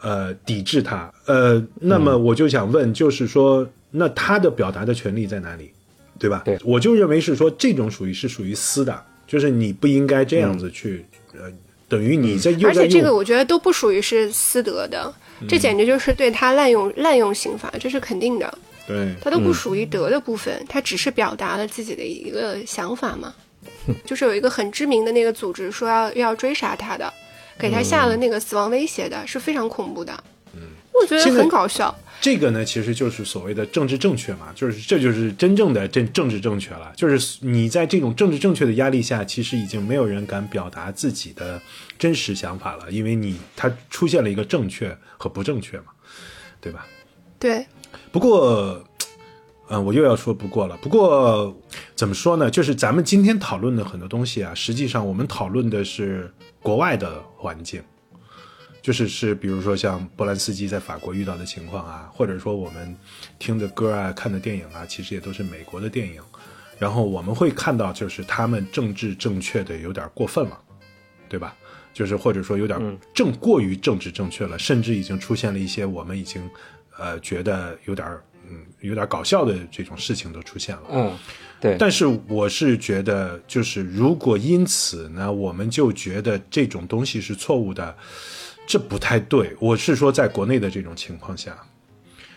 [0.00, 1.12] 呃抵制他。
[1.26, 5.70] 呃，那么我就想问，就是说，那他的表达的权利在哪里？
[6.18, 6.42] 对吧？
[6.44, 11.04] 对，我就认为是说这种属于是属于私的，就是你不应该这样子去，
[11.34, 11.52] 呃，
[11.88, 15.12] 等于你在而且这个我觉得都不属于是私德的，
[15.46, 18.58] 这简直就是对他滥用滥用刑法，这是肯定的。
[18.86, 23.34] 对，他都不属于德的部分，他只是表达了自己的一个想法嘛。
[24.06, 27.12] 就是有一个很知名的那个组织说要要追杀他的，
[27.58, 30.12] 给他下了那个死亡威胁的，是非常恐怖的。
[30.54, 30.60] 嗯，
[30.92, 31.94] 我觉得很搞笑。
[32.18, 36.92] 这个呢，其实就是所谓的政治正确嘛，就是这就是真正的政政治正确了。
[36.96, 41.60] 就是你在这种政治正确的压力下，其实已经没有人敢表达自己的
[41.98, 45.86] 真实想法了，因为你它出现了一个正确和不正确嘛，
[46.60, 46.86] 对吧？
[47.38, 47.66] 对。
[48.10, 48.82] 不过，
[49.68, 50.76] 嗯，我又要说不过了。
[50.80, 51.54] 不过
[51.94, 52.50] 怎么说呢？
[52.50, 56.32] 就是咱们今天讨论的很多东西啊，实际上我们讨论的是
[56.66, 57.80] 国外的环境。
[58.82, 62.96] 就是是，比如说像波兰斯基在法国遇到的情况啊，或者说我们
[63.38, 66.20] 听的歌啊、看的电影啊，其实也都是美国的电影。
[66.76, 70.60] 然后我们会看到，就是他们政治正确的有点过分了，
[71.28, 71.54] 对吧？
[71.92, 76.48] 就是或者说有点正过于政治正确了，甚至已经出现了一些我们已经
[76.98, 78.06] 呃觉得有点
[78.48, 80.82] 嗯有点搞笑的这种事情都出现了。
[80.90, 81.18] 嗯，
[81.60, 81.76] 对。
[81.78, 87.96] 但是我是觉得，就是如果因此呢，我们就觉得这种东西是错误的。
[88.68, 91.56] 这不太对，我是说，在国内的这种情况下，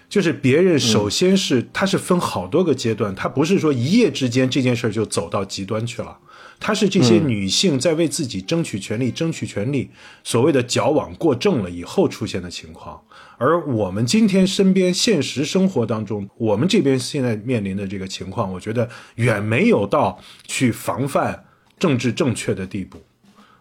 [0.07, 6.15] 就是别人首先是他是分好多个阶段，他不是说一夜之间这件事就走到极端去了，
[6.59, 9.89] 他是这些女性在为自己争取权利、争取权利，
[10.23, 13.01] 所谓的矫枉过正了以后出现的情况。
[13.39, 21.45] 而我们今天身边现实生活当中，我们这边现在面临的这个情况，我觉得远没有到去防范
[21.79, 23.01] 政治正确的地步。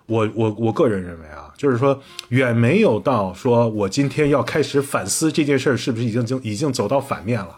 [0.07, 7.57] 我我我个人认为啊，就是说远没有到说我今天要开始反思这件事儿是不是已经经已经走到反面了，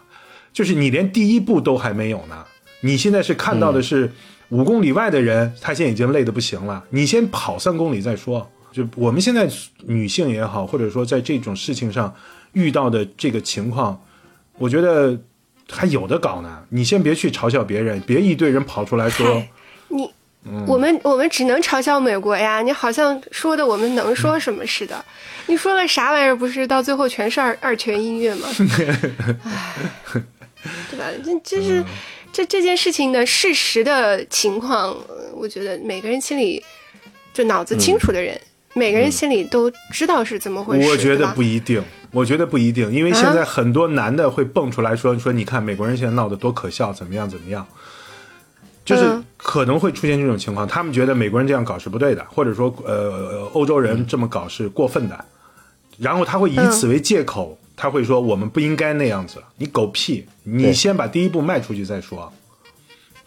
[0.53, 2.45] 就是你连第一步都还没有呢。
[2.81, 4.11] 你现在是看到的是
[4.49, 8.51] 五公里外的人，他现在已经累得不行了，你先跑三公里再说。
[8.71, 9.49] 就我们现在
[9.85, 12.13] 女性也好，或者说在这种事情上
[12.53, 14.01] 遇到的这个情况，
[14.57, 15.19] 我觉得
[15.69, 16.63] 还有的搞呢。
[16.69, 19.43] 你先别去嘲笑别人，别一堆人跑出来说
[19.89, 20.09] 你。
[20.65, 22.63] 我们我们只能嘲笑美国呀！
[22.63, 25.05] 你好像说的我们能说什么似的，
[25.45, 26.35] 你说了啥玩意儿？
[26.35, 28.47] 不是到最后全是二二泉音乐吗？
[29.43, 29.79] 唉，
[30.89, 31.05] 对吧？
[31.23, 31.85] 这这是
[32.33, 34.97] 这这件事情的事实的情况，
[35.35, 36.63] 我觉得每个人心里
[37.31, 38.41] 就脑子清楚的人，
[38.73, 40.89] 每个人心里都知道是怎么回事。
[40.89, 47.65] 我觉得不一定，我觉得不一定，因为现在很多男的会蹦出来说说，你看美国人现在闹得多可笑，怎么样怎么样。
[48.83, 55.25] 就是可能会出现这种情况，他们觉得美国人这样搞是不对的，或者说，呃，欧洲人这么搞是过分的，
[55.99, 59.37] 然后他会以此为借口，他会说我们不应该那样子。
[59.57, 60.25] 你狗屁！
[60.43, 62.33] 你先把第一步迈出去再说。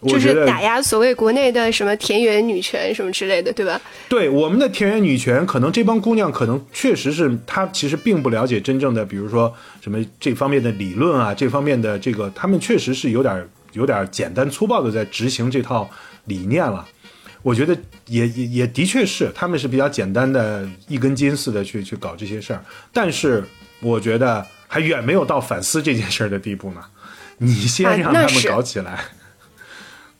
[0.01, 3.79] 就是打压所谓国内的什么田园女权什么之类的，对吧？
[4.09, 13.47] 对我们的田园女权，可能这帮姑娘可能确实是她其实并不了解真正的，比如说什么这方面的理论啊，这方面的这个，他们确实是有点。
[13.75, 15.89] 有点简单粗暴的在执行这套
[16.27, 16.87] 理念了，
[17.41, 17.77] 我觉得
[18.07, 23.43] 也也也的确是，他们是比较简单的一根筋似的去去搞这些事儿，但是
[23.81, 26.79] 我觉得还远没有到反思这件事儿的地步呢。
[27.37, 28.97] 你先让他们搞起来，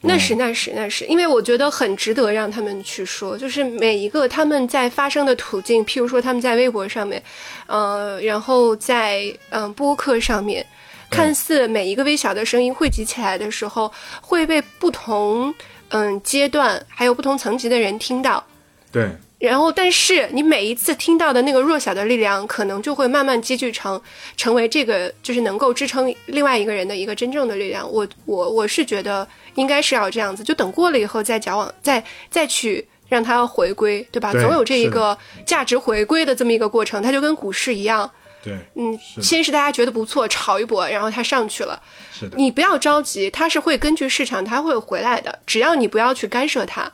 [0.05, 7.21] 那是那是那是，因为我觉得很值得让他们去说，就是每一个他们在发生的途径，譬如说他们在微博上面，
[7.67, 10.65] 呃，然后在嗯播客上面。
[11.07, 13.89] 看似每一个微小的声音汇集起来的时候，
[14.21, 15.53] 会被不同
[15.89, 18.43] 嗯阶段还有不同层级的人听到。
[18.91, 19.09] 对。
[19.45, 24.01] 然后，但是你每一次听到的那个弱小的力量，可能就会慢慢积聚成
[24.35, 27.89] 成为这个就是能够支撑另外一个人的一个真正的力量。
[27.91, 34.31] 我我我是觉得应该是要这样子，就等过了以后再矫枉，再再去让它回归，对吧？
[34.33, 38.09] 总有这一个价值回归的这么一个过程，它就跟股市一样。
[38.43, 41.81] 对，嗯，先是大家觉得不错，炒一波，然后它上去了。
[42.13, 45.39] 是的，你不要着急，它是会根据市场，它会回来的。
[45.47, 46.91] 只要你不要去干涉它，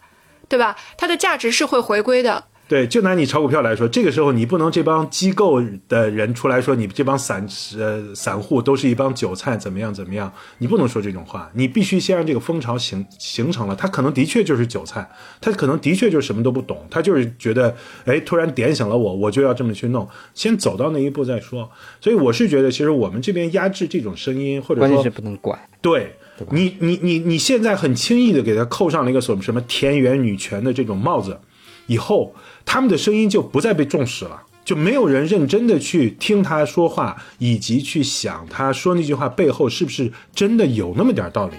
[0.51, 0.75] 对吧？
[0.97, 2.43] 它的价值是会回归的。
[2.67, 7.45] 对，就拿你炒股票来说，这个时候你不能这帮机构的人出来说你这帮散
[7.77, 10.31] 呃散户都是一帮韭菜，怎么样怎么样？
[10.57, 13.75] 你不能说这种话，你必须先让这个风潮形形成了。
[13.75, 17.73] 他可能的确就是韭菜，他可能的确就什么都不懂，他就是觉得
[18.05, 20.07] 哎，突然点醒了我，我就要这么去弄。
[20.33, 21.69] 先走到那一步再说。
[22.01, 25.57] 所以我是觉得，其实我们这边压制这种声音，或者说关键是不能管。
[25.81, 26.15] 对
[26.49, 31.39] 你，你你你现在很轻易的给他扣上了一个什么什么田园女权的这种帽子，
[31.87, 32.33] 以后。
[32.63, 41.55] 他们的声音就不再被重视了，就没有人认真的去听他说话，以及去想他说那句话背后是不是真的有那么点道理。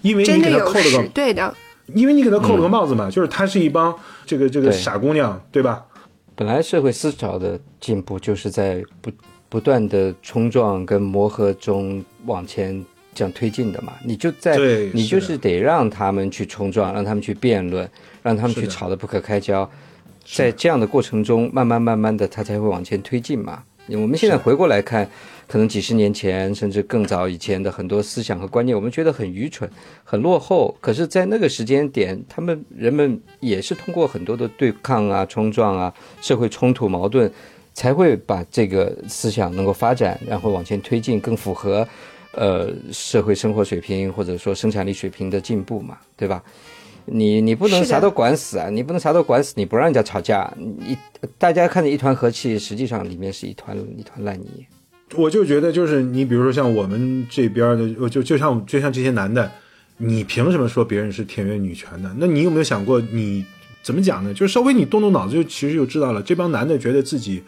[0.00, 1.54] 因为你给他扣了个对的，
[1.94, 5.84] 因为你给他扣了个帽子嘛，就是他是一帮这个这个傻姑娘，对吧？
[6.34, 9.10] 本来社会思潮的进步就是在不
[9.50, 12.82] 不断的冲撞跟磨合中往前
[13.16, 14.56] 这样推进的嘛，你就在
[14.92, 17.88] 你就是得让他们去冲撞，让他们去辩论，
[18.22, 19.68] 让他们去吵得不可开交。
[20.24, 23.62] 在这样的过程中，慢慢慢慢的，他才会往前推进嘛。
[23.88, 25.08] 我们现在回过来看，
[25.46, 29.70] 可能几十年前甚至更早以前的很多思想和观念，我们觉得很愚蠢、
[30.02, 30.76] 很落后。
[30.80, 37.32] 可是，在那个时间点，他们人们也是通过很多的对抗啊、冲撞啊、社会冲突、矛盾，
[37.74, 41.86] 才会把这个思想能够发展，然后往前推进，更符合
[42.36, 46.42] 呃社会生活水平或者说生产力水平的进步嘛，对吧？
[47.08, 48.68] 你你不能啥都管死啊！
[48.68, 50.98] 你不能啥都管死，你不让人家吵架，你
[51.38, 54.66] 大家看着一团和气，实际上里面是一团一团烂泥。
[55.14, 59.48] 我就觉得，就是你比如说像我们这边的，就就像就像这些男的，
[59.98, 62.12] 你凭什么说别人是田园女权的？
[62.18, 63.44] 那你有没有想过，你
[63.84, 64.34] 怎么讲呢？
[64.34, 66.20] 就是稍微你动动脑子，就其实就知道了。
[66.20, 67.40] 这帮男的觉得自己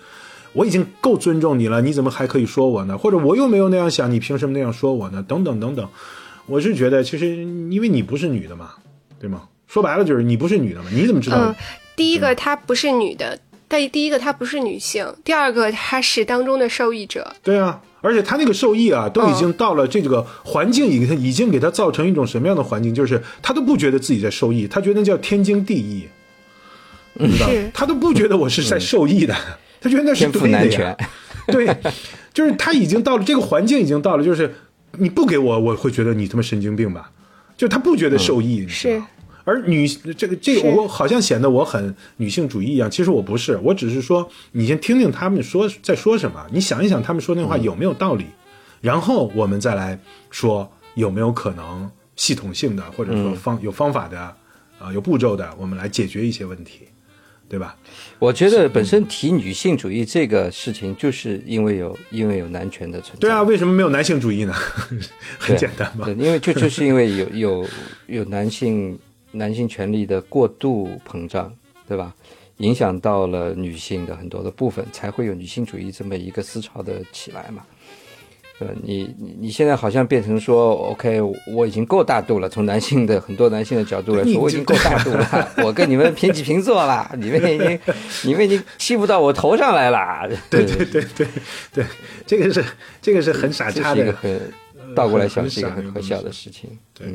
[0.59, 2.99] 我已经够尊重你了，你怎么还可以说我呢？
[2.99, 5.25] 或者我又没有那样想，你凭什么那样说我呢？
[5.27, 5.89] 等等等等。
[6.47, 7.37] 我是觉得，其实
[7.71, 8.73] 因为你不是女的嘛。
[9.21, 9.43] 对吗？
[9.67, 10.87] 说白了就是你不是女的嘛？
[10.93, 11.37] 你怎么知道？
[11.39, 11.55] 嗯，
[11.97, 17.35] 第一个她不是女的，但第一个她不是女性，第二个她是当中的受益者。
[17.43, 22.95] 对啊，而且她那个受益啊，都已经到了这个环境，已经已经给她造成一种什么样的环境？
[22.95, 26.09] 就是她都不觉得自己在受益，她觉得那叫天经地义，
[27.19, 29.35] 知道她都不觉得我是在受益的，
[29.81, 30.97] 她觉得那是对的呀。
[31.49, 31.67] 对，
[32.35, 34.55] 就是他已经到了这个环境，已经到了，就是
[34.99, 37.11] 你不给我，我会觉得你他妈神经病吧。
[37.57, 39.03] 就他不觉得受益，是，
[39.45, 48.27] 而女这个这个我好像显得我很女性主义一样，其实我不是，我只是说你先听听他们说在说什么，你想一想他们说那话有没有道理，
[48.83, 49.99] 然后我们再来
[50.31, 54.21] 说有没有可能系统性的或者说方有方法的
[54.79, 56.83] 啊有步骤的，我们来解决一些问题。
[57.49, 57.77] 对吧？
[58.19, 63.21] 我觉得本身提女性主义这个事情，就是因为有因为有男权的存在。
[63.21, 64.53] 对啊，为什么没有男性主义呢？
[65.39, 66.09] 很简单嘛。
[66.11, 67.69] 因为就就是因为有有
[68.07, 68.99] 有男性
[69.33, 71.53] 男性权利的过度膨胀，
[71.89, 72.15] 对吧？
[72.59, 77.63] 影响到了女性的很多的部分，才会有女性主义这么一个思潮的起来嘛。
[78.61, 81.21] 呃，你你你现在好像变成说，OK，
[81.55, 82.49] 我已经够大度了。
[82.49, 85.49] 从男性的很多男性的角度来说，我已经够大度了。
[85.59, 87.79] 我跟你们平起平坐了，你们已经
[88.25, 90.29] 你们已经欺负到我头上来了。
[90.51, 91.27] 对对对对
[91.73, 91.85] 对，
[92.27, 92.65] 这个是
[93.01, 94.53] 这个是很傻叉的，一个很
[94.93, 96.69] 倒过来想是一个很可笑的事情。
[96.93, 97.07] 对，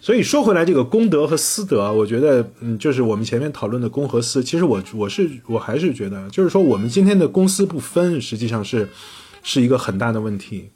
[0.00, 4.44] 所以说回来，这个公德和私德，我觉得，嗯，就是我们前面讨论的公和私。
[4.44, 8.88] 其实我我是我还是觉得，就是说我们今天的公私不分，实际上是。
[9.42, 10.70] 是一个很大的问题，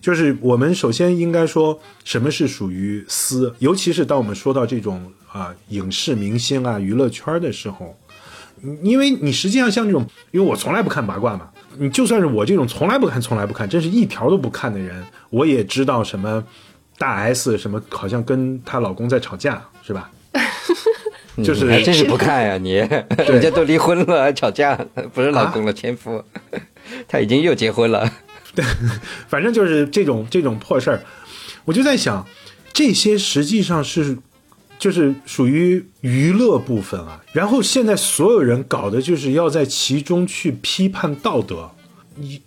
[0.00, 7.98] 就是我们首先应该说什么是属于私，尤其是当我们说到这种啊影视明星啊娱乐圈的时候，
[8.82, 16.42] 因为你实际上像这种，因为我从来不看八卦嘛，你就算是我这种从来不看、从来不看，真是一条都不看的人，我也知道什么
[16.98, 20.10] 大 S 什么好像跟她老公在吵架，是吧？
[21.44, 22.72] 就是还真是不看呀，你
[23.28, 24.74] 人家都离婚了还吵架，
[25.12, 26.22] 不是老公了，前夫。
[27.08, 28.08] 他已经又结婚了，
[28.54, 28.64] 对，
[29.28, 31.02] 反正就是这种这种破事儿，
[31.64, 32.24] 我就在想，
[32.72, 34.16] 这些实际上是
[34.78, 37.20] 就是属于娱乐部分啊。
[37.32, 41.70] 然后现在所有人搞的就是要在其中去批判道德，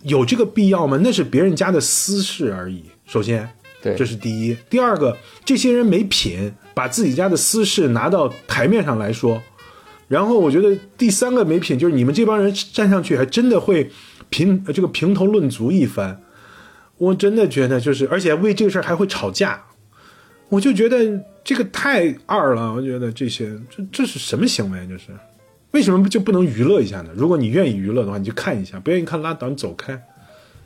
[0.02, 0.98] 有这个必要吗？
[1.02, 2.84] 那是别人家的私事而已。
[3.06, 3.46] 首先，
[3.82, 4.56] 对，这是第一。
[4.68, 9.42] 第二个，这些人没品，把自己家的私事拿到台面上来说。
[10.08, 13.90] 然后我觉得第三个没品就是你们这帮人站上去还真的会。
[14.32, 16.16] 评这个评头论足一番，
[16.98, 19.60] 我真的觉得就是，而且为这个事儿还会吵架，
[20.48, 22.72] 我就觉得这个太二了。
[22.72, 24.86] 我觉得这些这这是什么行为？
[24.86, 25.06] 就是
[25.72, 27.10] 为什么就不能娱乐一下呢？
[27.16, 30.00] 如果你愿意娱乐的话，你就看一下；不愿意看，拉倒，你走开。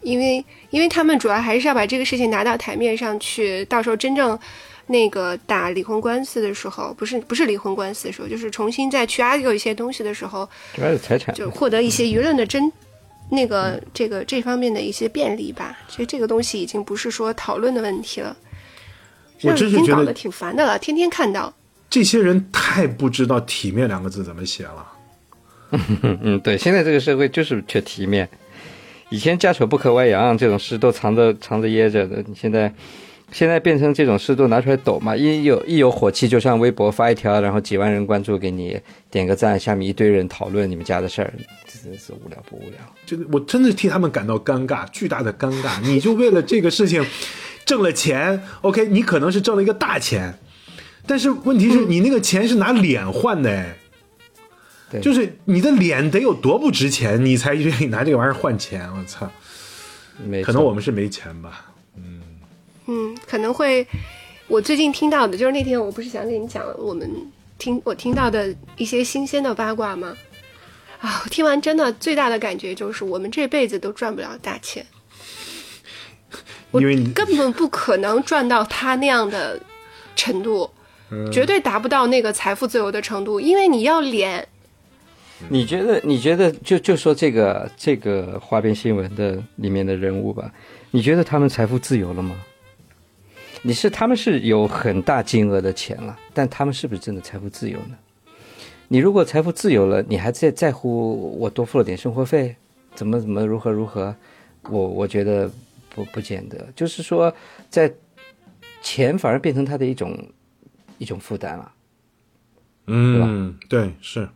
[0.05, 4.39] 因为因为他们主要还是要把这个事情拿到台面上去，到时候真正
[4.87, 11.35] 那个打离婚官司的时候，不是不是离婚官司的时候，就是重新再去 argue 一些东西的时候，主要是财产。
[11.35, 12.71] 就获得一些舆论的真，
[13.31, 15.79] 那个这个这方面的一些便利吧。
[15.89, 18.37] 其实这个东西已经不是说讨论的问题了，
[19.43, 21.53] 我真是觉得挺烦的了，天天看到。
[21.89, 24.87] 这些人太不知道“体面”两个字怎么写了。
[25.71, 28.29] 嗯 嗯，对，现在这个社会就是缺体面。
[29.15, 32.75] 以前家丑不可外扬这种事都藏着藏着掖着的，你现在
[33.31, 38.77] 现在变成这种事都拿出来抖嘛，一有一有火气就上微博发一条，然后几万人关注给你
[39.13, 41.33] 点个赞，下面一堆人讨论你们家的事儿，
[41.65, 42.79] 真是无聊不无聊？
[43.07, 45.81] 这个我真的替他们感到尴尬，巨大的尴尬。
[45.83, 47.07] 你就为了这个事情
[47.65, 50.35] 挣了钱，OK，你可能是挣了一个大钱，
[51.07, 53.77] 但是问题是你那个钱是拿脸换的哎。
[54.95, 58.89] 对，就是你的脸得有多不值钱，你才愿意拿这个玩意儿换钱？
[58.97, 59.31] 我操！
[60.25, 61.73] 没可能我们是没钱吧？
[61.97, 62.23] 嗯
[62.87, 63.87] 嗯，可能会。
[64.47, 67.11] 我最近听到的就是那天我不是想跟你讲我们
[67.57, 70.15] 听我听到的一些新鲜的八卦吗？
[71.01, 74.87] 啊，我听完真的最大的感觉就是我们这辈子都赚不了大钱，
[76.71, 79.59] 我 因为你根本不可能赚到他那样的
[80.15, 80.71] 程度，
[81.33, 84.47] 绝对达不到那个财富自由的程度，因为你要脸。
[85.49, 86.01] 你觉得？
[86.05, 90.53] 你觉得就就说这个这个花边新闻的里面的人物吧，
[90.91, 92.35] 你觉得他们财富自由了吗？
[93.63, 97.97] 你是他们是有很大金额的钱了，但他们是不是真的财富自由呢？
[98.89, 102.55] 你如果财富自由了，你还在在乎我多付了点生活费，
[102.95, 104.15] 怎么怎么如何如何？
[104.71, 105.51] 我我觉得
[105.91, 107.35] 不不见得，就是说
[107.69, 107.93] 在
[108.83, 110.17] 钱反而变成他的一种
[110.99, 111.73] 一种负担了，
[112.87, 114.29] 嗯，对，是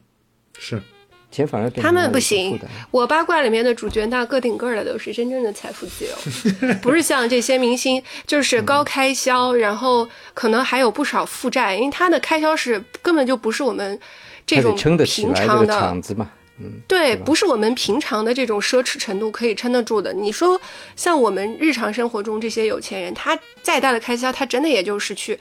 [0.59, 0.83] 是，
[1.31, 2.59] 钱反而他们不行。
[2.91, 13.99] 我八卦里面的主角，那个顶个儿的都是真正的财富自由，不是像这些明星，就是高开销，然后可能还有不少负债，因为他的开销是根本就不是我们
[14.47, 20.13] 这种他得撑得起平常的场子嘛，嗯，对，吧不是我们平常的这种奢侈程度可以撑得住的。
[20.13, 20.61] 你说
[20.97, 25.39] 像我们日常生活中这些有钱人，他再大的开销，他真的也就是去，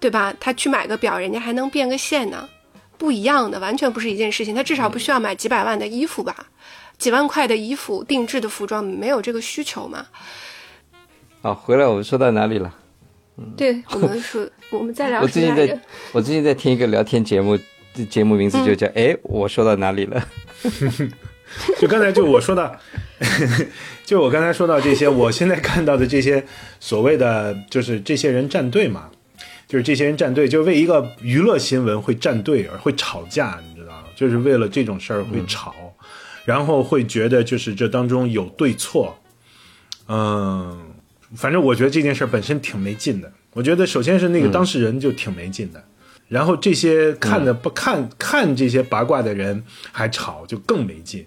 [0.00, 0.34] 对吧？
[0.40, 2.48] 他去买个表，人家还能变个现呢，
[3.02, 4.54] 不一样的，完全不是一件事情。
[4.54, 6.46] 他至少不需要买几百万的衣服吧？
[6.98, 10.06] 几万块的衣服、定制的服装，没有这个需求嘛？
[11.42, 12.72] 好，回来我们说到哪里了？
[13.56, 15.80] 对我们说， 我们再聊我最近在？
[16.14, 17.58] 我最近在听一个聊天节目，
[17.92, 20.24] 这节目名字就叫嗯哎、我说到哪里了？
[21.80, 22.72] 就刚才就我说到，
[24.04, 26.44] 就我刚才说到这些，我现在看到的这些
[26.78, 29.10] 所谓的就是这些人站队嘛，
[29.72, 34.04] 就是这些人站队，就为一个娱乐新闻会站队而会吵架，你知道吗？
[34.14, 35.74] 就是为了这种事儿会吵，
[36.44, 39.18] 然后会觉得就是这当中有对错，
[40.08, 40.78] 嗯，
[41.34, 43.32] 反正我觉得这件事儿本身挺没劲的。
[43.54, 45.82] 我觉得首先是那个当事人就挺没劲的，
[46.28, 51.24] 然后这些看的不看看这些八卦的人还吵，就更没劲。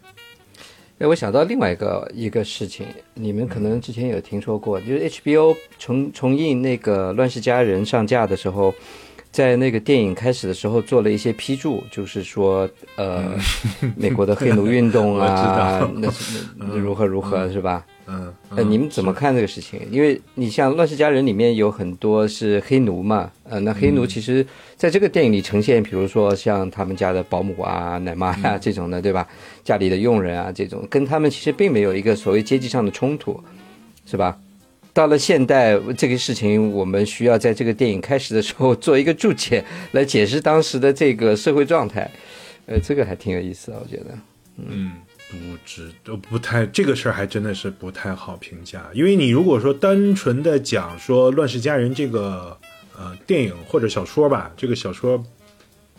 [0.98, 2.86] 哎，我想到另外一个一个事情，
[3.16, 8.74] 你们可能之前有听说过，就是 HBO 重重映那个《乱世佳人》上架的时候，
[9.30, 13.34] 在那个电影开始的时候做了一些批注，就是说，呃，
[13.98, 17.86] 美国的黑奴运动啊， 那是那如何如何是吧？
[18.08, 19.80] 嗯，呃，你们怎么看这个事情？
[19.90, 24.46] 因为你像《乱世佳人》里面有很多是黑奴嘛，呃，那黑奴其实
[24.76, 29.28] 在这个电影里呈现，比如说像他们家的保姆啊、奶妈呀、这种的，对吧？
[29.64, 33.40] 家里的佣人啊这种，跟他们其实并没有一个所谓阶级上的冲突，
[34.06, 34.38] 是吧？
[34.94, 42.10] 到了现代，这个事情我们需要在这个电影开始的时候做一个注解，来解释当时的这个社会状态。
[42.68, 44.18] 呃，这个还挺有意思的，我觉得。
[45.32, 52.58] 不知都不太这个事儿还真的是不太好评价，因为你如果说单纯的讲说《乱世佳人》这个
[52.98, 55.22] 呃电影或者小说吧，这个小说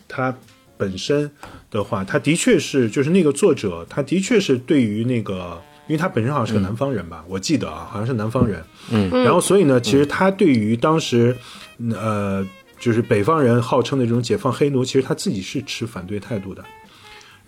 [0.07, 0.35] 它
[0.77, 1.29] 本身
[1.69, 11.35] 的话，它的确是就是那个作者，他的确是对于那个，因为他本身好像是个南方人吧，我记得啊，好像是南方人，嗯，然后所以呢，其实他对于当时
[11.79, 12.47] 嗯呃
[12.79, 16.63] 就是北方人号称的这种解放黑奴，其实他自己是持反对态度的。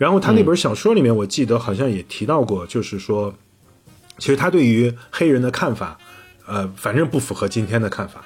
[0.00, 3.34] 然后他那本小说里面，我记得好像也提到过，就是说，
[4.16, 5.98] 其实他对于黑人的看法，
[6.46, 8.24] 呃，反正不符合今天的看法。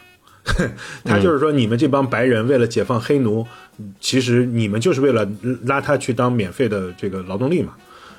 [1.04, 3.44] 他就是说，你们这帮白人为了解放黑奴，
[3.98, 5.28] 其实你们就是为了
[5.64, 7.74] 拉他去当免费的这个劳动力嘛。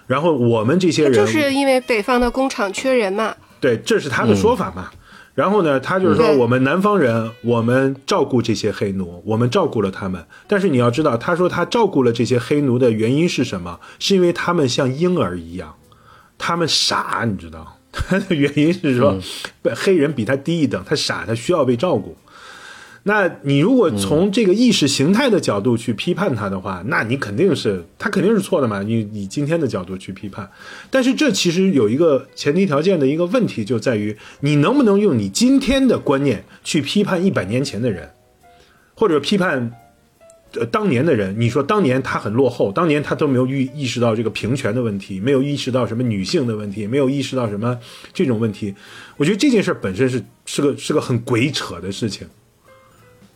[0.06, 3.34] 然后我们这些人，就是因为北方的工厂缺人嘛。
[3.62, 4.92] 对，这是他的说法嘛。
[5.36, 10.26] 然后呢，他就是说，我们南方人，我们照顾这些黑奴，我们照顾了他们。
[10.48, 13.80] 但是你要知道，他说他照顾了这些黑奴的原因是什么？
[14.00, 15.76] 是因为他们像婴儿一样，
[16.38, 17.78] 他们傻，你知道？
[17.92, 19.18] 他 的原因是说，
[19.76, 22.16] 黑人比他低一等，他傻，他需要被照顾。
[23.08, 28.82] 那你如果从这个意识形态的角度去批判他的话，那你肯定是他肯定是错的嘛。
[28.82, 30.50] 你以今天的角度去批判，
[30.90, 38.10] 但是这其实有一个前提条件的一个问题，就在于你能不能用你今天的观念去批判一百年前的人，
[38.96, 39.72] 或者批判
[40.56, 41.36] 呃当年的人。
[41.40, 47.78] 你说当年他很落后，当年他都没有意意识到这个平权的问题，没有意识到什么女性的问题，没有意识到什么
[48.12, 48.74] 这种问题。
[49.16, 52.28] 我觉得这件事本身是是个是个很鬼扯的事情。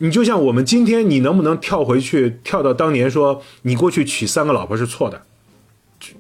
[0.02, 5.22] 你就像我们今天，你能不能跳回去，跳到当年说你过去娶三个老婆是错的，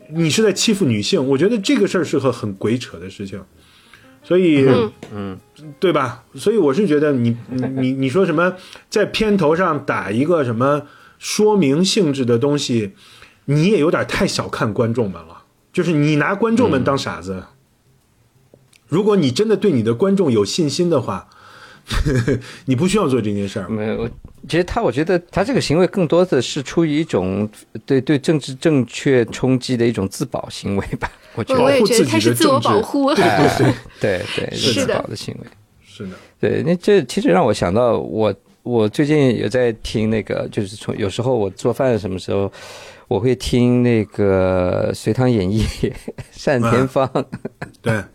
[0.09, 1.25] 你是在欺负女性？
[1.29, 3.41] 我觉得这个事儿是个很鬼扯的事情，
[4.21, 4.67] 所以，
[5.15, 5.39] 嗯，
[5.79, 6.25] 对吧？
[6.35, 8.53] 所以我是觉得你你你你说什么
[8.89, 10.81] 在片头上打一个什么
[11.17, 12.91] 说明性质的东西，
[13.45, 17.45] 你也有点太小看观众们了，就是你拿观众们当傻子。
[18.89, 21.29] 如果你真的对你的观众有信心的话。
[22.65, 23.67] 你不需要做这件事儿。
[23.67, 24.07] 没有，
[24.47, 27.49] 其实他，我觉得他这个行为更多的是出于一种
[27.85, 31.11] 对对政治正确冲击的一种自保行为吧。
[31.35, 33.13] 我觉得，我也觉得他是自我保护。
[33.15, 33.23] 对
[33.57, 35.47] 对对 对，是自保的行为。
[35.83, 38.33] 是的，对，那这其实让我想到，我
[38.63, 42.51] 我最近有在听那个，就是从有时候我做饭什么时候，
[43.07, 45.65] 我会听那个《隋唐演义》，
[46.45, 47.09] 单田芳。
[47.81, 47.93] 对。《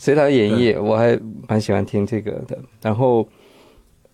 [0.00, 2.58] 隋唐演义》，我还蛮喜欢听这个的。
[2.80, 3.28] 然后，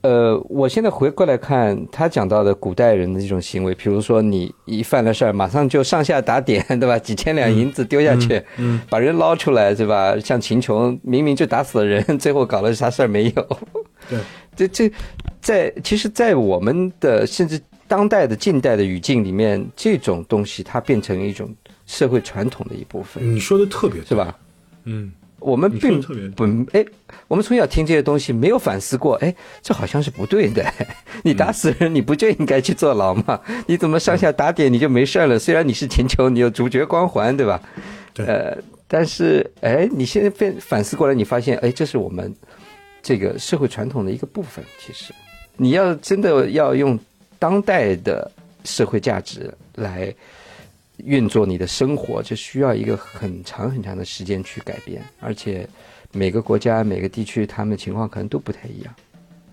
[0.01, 6.99] 呃，我现在回过来看他讲到的古代人的这种行为，比如说你一犯了事儿，马上就上下打点， 对吧？
[6.99, 10.19] 几千两银子丢下去，嗯，把人捞出来，对吧？
[10.19, 13.59] 像秦琼，明明就打死了人，最后搞了啥事儿没有？
[14.11, 14.19] 对，
[14.57, 14.93] 这这，
[15.41, 21.49] 在其实，在我们的甚至当代的近代的语境里面，这种东西它变成一种
[21.87, 23.23] 社会传统的一部分。
[23.33, 24.37] 你说的特别是吧？
[24.83, 25.13] 嗯。
[25.47, 26.01] 我们并
[26.33, 26.85] 不哎，
[27.29, 29.33] 我们从小听这些东西，没有反思过，哎，
[29.63, 30.65] 这好像是不对的。
[31.23, 33.41] 你打死人，你不就应该去坐牢吗？
[33.69, 35.39] 你怎么上下打点你就没事了？
[35.39, 37.63] 虽然你是秦琼，你有主角光环，对吧？
[38.13, 38.27] 对。
[38.27, 42.35] 呃，但是哎，你现在变反思过来，你发现哎，这是我们
[43.01, 44.65] 这个社会传统的一个部分。
[44.85, 45.15] 其实，
[45.57, 46.99] 你要真的要用
[47.39, 48.29] 当代的
[48.65, 50.13] 社会价值来。
[50.99, 55.69] 运作你的生活，这需要一个很长很长的时间去改变，而且
[56.13, 58.95] 每个国家、每个地区，他们的情况可能都不太一样。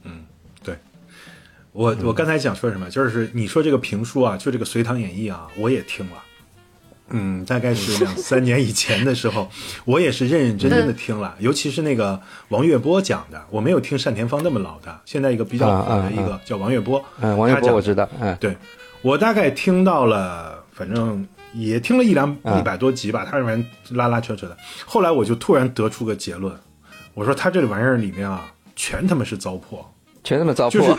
[0.04, 0.24] 嗯，
[0.64, 0.76] 对。
[1.74, 6.24] 我我刚才想说什么，就是你说这个评书啊，就这个《隋唐演义》啊，我也听了。
[7.10, 9.50] 嗯，大概是两三年以前的时候，
[9.84, 17.04] 我也是认认真真的听了，尤其是那个王月波讲的，我没有听单田芳那么老的，现在一个比较火的一个叫王月波。
[17.20, 18.08] 嗯，王月波我知道。
[18.22, 18.56] 嗯，对，
[19.02, 21.28] 我大概听到了，反正。
[21.54, 24.58] 也听了一两一百多集吧，他这玩意拉拉扯扯的。
[24.86, 26.54] 后来我就突然得出个结论，
[27.14, 29.86] 我说他这玩意儿里面啊，全他妈是糟粕，
[30.24, 30.72] 全他妈糟粕。
[30.72, 30.95] 就是，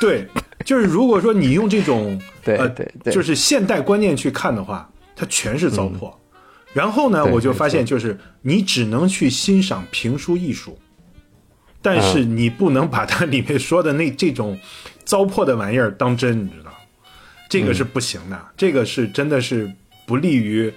[0.00, 0.26] 对，
[0.64, 6.12] 就是如果说你用这种 对对对，就是现代观念去看的话，它全是糟粕。
[6.72, 10.78] 然后呢，我就发现，就是你只能去欣赏评书艺术，
[11.82, 14.58] 但是你不能把它里面说的那这种
[15.04, 16.72] 糟粕的玩意儿当真，你知道？
[17.50, 19.70] 这个是不行的，这个是真的是。
[20.10, 20.72] 不利于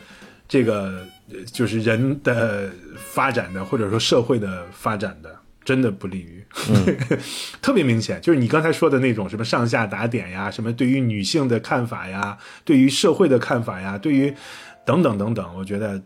[0.48, 1.04] 这个
[1.52, 6.46] 就是人的发展的，或者说社会的发展的，真的不利于。
[7.60, 14.32] 特别明显，就是你刚才说的那种什么上下打点呀，什么对于女性的看法呀，对于社会的看法呀，对于
[14.86, 16.00] 等等等等，我觉得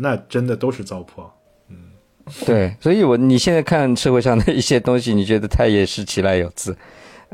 [0.00, 1.30] 那真的都是糟粕。
[1.68, 1.76] 嗯，
[2.44, 6.76] 对，所以我你现在看社会上的一些东西，你觉得它也是其来有自。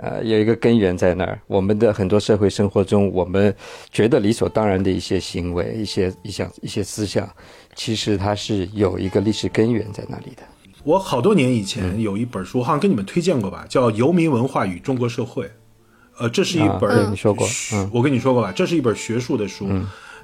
[0.02, 1.38] 呃，有一个根源在那儿。
[1.46, 3.54] 我们的很多社会生活中，我们
[3.90, 7.28] 觉得理所当然的一些行为、一些一项、一些思想，
[7.74, 10.42] 其实它是有一个历史根源在那里的。
[10.84, 15.44] 我好多年以前有一本书，好像跟你们推荐过吧，叫《游民文化与中国社会》。
[16.18, 17.46] 呃，这是一本你说过，
[17.92, 19.68] 我跟你说过吧，这是一本学术的书。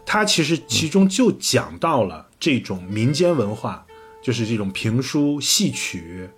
[0.07, 3.85] 它其实其中就讲到了这种民间文化，
[4.23, 6.29] 就是这种评书、戏曲。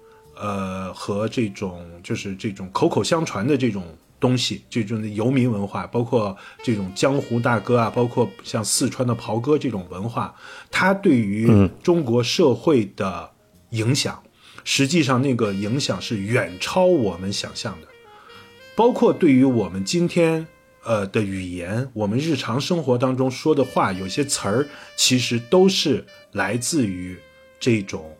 [0.40, 3.84] 呃，和这种就是这种口口相传的这种
[4.20, 10.32] 东西，这种游民文化，包括这种江湖大哥啊，包括像四川的袍哥这种文化，
[10.70, 13.28] 它对于中国社会的
[13.70, 14.22] 影响，
[14.62, 17.88] 实际上那个影响是远超我们想象的。
[18.76, 20.46] 包括对于我们今天
[20.84, 27.18] 呃的语言，我们日常生活当中说的话，有些词儿其实都是来自于
[27.58, 28.14] 这种。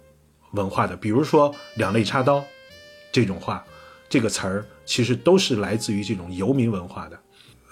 [0.53, 2.44] 文化的，比如说“两肋插刀”
[3.12, 3.64] 这种话，
[4.09, 7.18] 这个词儿其实都是来自于这种游民文化的。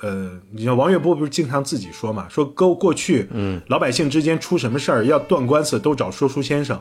[0.03, 6.79] 呃，你像王月波不是经常自己说嘛，说过过去，嗯，老百姓之间出什么事儿要断官司都找说书先生，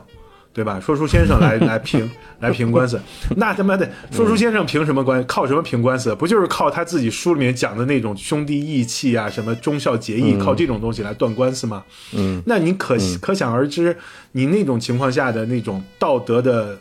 [0.56, 0.80] 对吧？
[0.80, 2.98] 说书先生来 来评来评官司，
[3.36, 5.22] 那他妈的说书先生凭什么官？
[5.26, 6.14] 靠什么评官司？
[6.14, 11.84] 不就是靠他自己书里面讲的那种兄弟义气啊，什么忠孝节义，靠这种东西来断官司吗？
[12.14, 13.94] 嗯，那你可可想而知，
[14.32, 16.78] 你那种情况下的那种道德的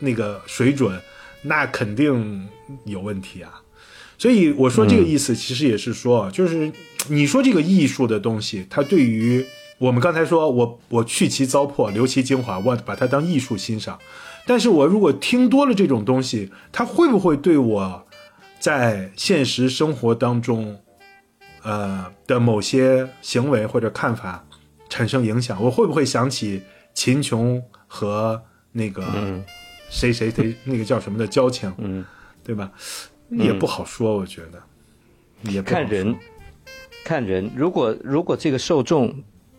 [0.00, 1.00] 那个水准，
[1.42, 2.48] 那肯定
[2.86, 3.62] 有问题啊。
[4.18, 6.72] 所以我说这个意思，其实也是说，就是
[7.06, 9.46] 你说这个艺术的东西，它对于
[9.82, 13.98] 我们刚才说，我我去其糟粕，留其精华，我把它当艺术欣赏。
[14.46, 18.06] 但是我如果听多了这种东西，它会不会对我
[18.60, 20.78] 在现实生活当中，
[21.64, 24.44] 呃的某些行为或者看法
[24.88, 25.60] 产生影响？
[25.60, 26.62] 我会不会想起
[26.94, 29.04] 秦琼和那个
[29.90, 31.74] 谁谁谁那个叫什么的交情？
[31.78, 32.04] 嗯，
[32.44, 32.70] 对吧？
[33.30, 36.16] 也不好说，我觉得也不看人，
[37.04, 37.50] 看人。
[37.56, 39.12] 如果如果这个受众，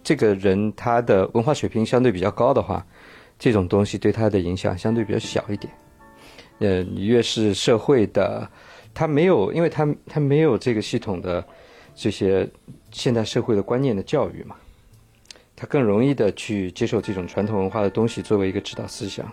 [0.03, 2.85] 这个人他的文化水平相对比较高的话，
[3.39, 5.73] 这种东西对他的影响相对比较小一点。
[6.59, 8.49] 呃，你越是社会的，
[8.93, 11.45] 他没有，因为他他没有这个系统的
[11.95, 12.47] 这些
[12.91, 14.55] 现代社会的观念的教育嘛，
[15.55, 19.29] 他更容易的去接受这种传统文化的东西作为一个指导思想。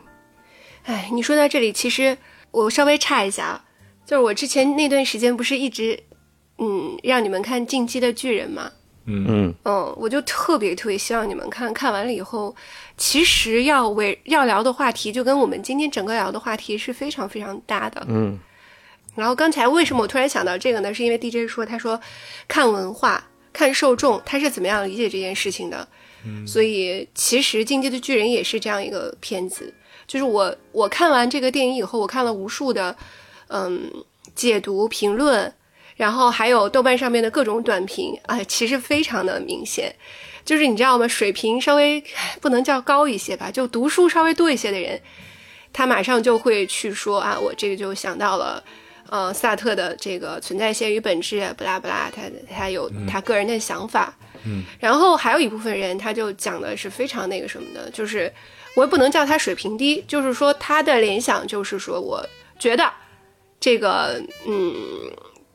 [0.85, 2.17] 哎，你说到这里，其实
[2.51, 3.65] 我稍微岔一下啊，
[4.07, 6.03] 就是我之前那段时间不是一直
[6.59, 8.73] 嗯让你们看《进击的巨人》吗？
[9.07, 12.55] 嗯嗯，我就特别特别希望你们看看完了以后，
[12.97, 18.05] 其实要为要聊的话题就跟我们今天整个聊的话题是非常非常搭的。
[18.09, 18.39] 嗯
[19.17, 20.95] 然后刚才为什么我突然想到这个呢？
[20.95, 22.01] 是因为 DJ 说他说
[22.47, 25.87] 看文化、看受众，他是怎么样理解这件事情的。
[26.25, 29.75] 嗯，所以其实《进击的巨人》也是这样一个片子。
[30.07, 32.97] 就是我我看完这个电影以后，我看了无数的
[33.49, 33.91] 嗯
[34.35, 35.53] 解读评论，
[36.01, 39.95] 然后还有豆瓣上面的各种短评，哎，其实非常的明显。
[40.47, 41.07] 就是你知道吗？
[41.07, 42.03] 水平稍微
[42.41, 44.99] 不能叫高一些吧，就读书稍微多一些的人，
[45.75, 48.65] 他马上就会去说啊，我这个就想到了。
[49.11, 58.33] 呃，萨特的这个存在先于本质，不拉不拉，他他有他个人的想法，嗯，然后还有一部分人，他就讲的是非常那个什么的，就是
[58.77, 62.25] 我也不能叫他水平低，就是说他的联想就是说，我
[62.57, 62.89] 觉得
[63.59, 64.73] 这个嗯，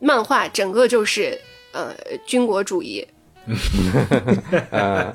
[0.06, 1.36] 漫画整个就是
[1.72, 1.92] 呃
[2.28, 3.06] 军国主义，
[4.70, 5.12] 呃，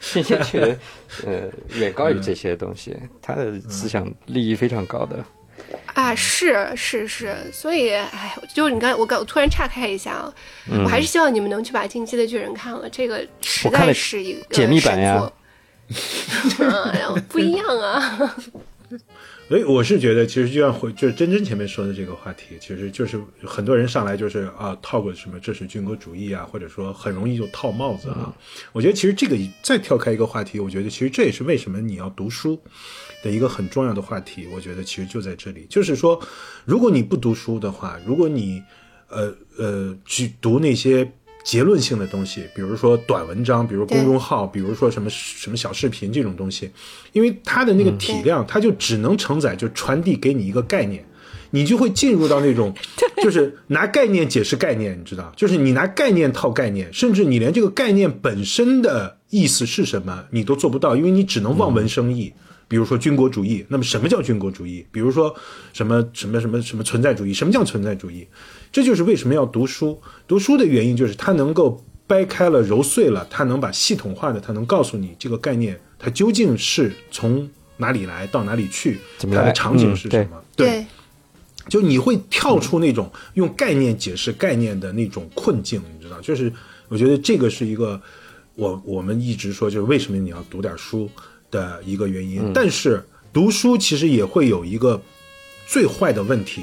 [0.00, 0.78] 信息确实
[1.26, 1.48] 呃
[1.78, 5.24] 远高于这些东西，他的思想利益非常高的。
[5.94, 10.32] 啊，是是是，所以，哎，就是你刚我刚我突然岔开一下啊，
[10.84, 15.30] 我还是希望你们能去把《进击的巨人》看了，这个实在是一个解密版呀。
[15.88, 18.36] 神作， 嗯，不一样啊，
[19.48, 28.34] 所以我是觉得，其实就像回就是真真前面说的这个话题，其实就是很多人上来就是啊套个什么这是军国主义啊，或者说很容易就套帽子啊。
[28.72, 32.60] 我觉得其实这个再跳开一个话题，我觉得其实这也是为什么你要读书
[33.22, 34.46] 的一个很重要的话题。
[34.52, 36.20] 我觉得其实就在这里，就是说，
[36.64, 38.62] 如果你不读书的话，如果你
[39.08, 41.10] 呃呃去读那些。
[41.48, 46.70] 结论性的东西，比如说短文章，比如公众号，比如说什么什么小视频这种东西，
[47.14, 51.02] 因为它的那个体量，它就只能承载，就传递给你一个概念，
[51.48, 52.74] 你就会进入到那种，
[53.24, 62.30] 就是拿概念解释概念，你知道，就是你拿概念套概念，甚至你连这个概念本身的意思是什么你都做不到，因为你只能望文生义。
[62.70, 64.84] 比如说军国主义，那么什么叫军国主义？
[64.92, 65.34] 比如说
[65.72, 67.32] 什么什么什么什么存在主义？
[67.32, 68.28] 什么叫存在主义？
[68.70, 70.00] 这就是为什么要读书。
[70.26, 80.42] 读书的原因就是它能够掰开了揉碎了，它能把系统化的，它能告诉你这个概念它究竟是从哪里来到哪里去，它的场景嗯是什么？
[80.56, 80.84] 对，
[81.68, 86.20] 就你会跳出那种用概念解释概念的那种困境，你知道？
[86.20, 86.52] 就是
[86.88, 88.00] 我觉得这个是一个
[88.54, 91.08] 我我们一直说就是为什么你要读点书
[91.50, 92.50] 的一个原因。
[92.52, 95.00] 但是读书其实也会有一个
[95.66, 96.62] 最坏的问题，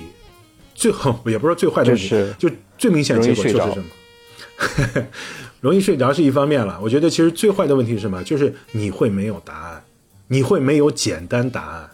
[0.76, 5.06] 最后 也不是说最坏的问题，就是就最明显的结果就是什么？
[5.62, 8.24] 容易睡着是一方面了，我觉得其实最坏的问题是什么？
[8.24, 9.84] 就是你会没有答案，
[10.28, 11.90] 你会没有简单答案。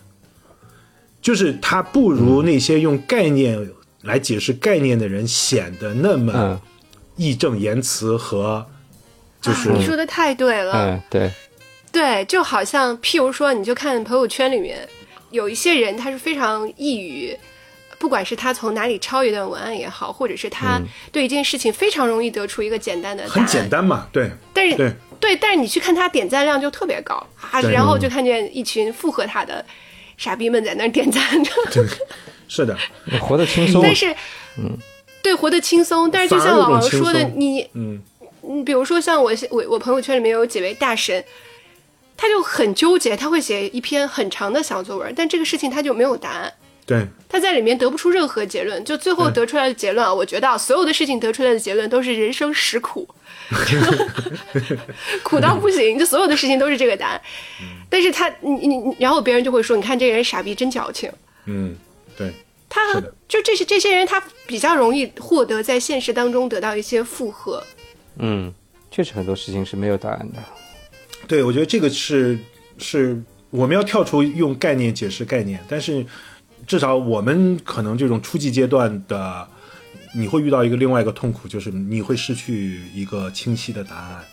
[1.22, 3.72] 就是他不如那些用概念
[4.02, 6.60] 来解释概念的人显得那么嗯
[7.16, 8.66] 义正言辞和
[9.40, 11.32] 就是啊你说的太对了，嗯，对，
[11.92, 14.88] 对，就好像譬如说，你就看朋友圈里面
[15.30, 17.38] 有一些人，他是非常易于，
[18.02, 20.82] 不管是他从哪里抄一段文案也好，或者是他
[21.12, 29.64] 对一件事情非常容易得出一个简单的答案，很简单嘛，对但是对对，但是你去看他点赞量就特别高啊，然后就看见一群附和他的
[30.18, 31.52] 傻逼们在那点赞 着，
[32.48, 32.76] 是的，
[33.22, 33.84] 活得轻松。
[33.84, 34.12] 但是，
[34.58, 34.76] 嗯
[35.22, 36.10] 对，活得轻松。
[36.10, 38.02] 但是就像老王说的你，嗯
[38.42, 41.24] 嗯，比如说像我我我朋友圈里面有几位大神，
[42.18, 46.52] 他就很纠结，他会写一篇很长的小作文，但这个事情他就没有答案。
[46.86, 53.08] 对，他在里面得不出任何结论，就最后得出来的结论啊，我觉得啊，所有的事情得出来的结论都是人生实苦，
[55.24, 57.22] 苦到不行，就所有的事情都是这个答案。
[57.90, 61.10] 但是他，你你你，然后别人就会说，你看这个人傻逼，真矫情。
[61.46, 61.76] 嗯，
[62.18, 62.34] 对，
[62.68, 62.94] 他
[63.28, 67.64] 就这些这些人，他比较容易获得在现实当中得到一些附和。
[68.18, 68.54] 嗯，
[68.90, 70.40] 确实很多事情是没有答案的。
[71.28, 72.38] 对，我觉得这个是
[72.78, 76.06] 是我们要跳出用概念解释概念，但是
[76.66, 79.48] 至少我们可能这种初级阶段的，
[80.16, 84.24] 你会遇到一个另外一个痛苦，就是你会失去一个清晰的答案。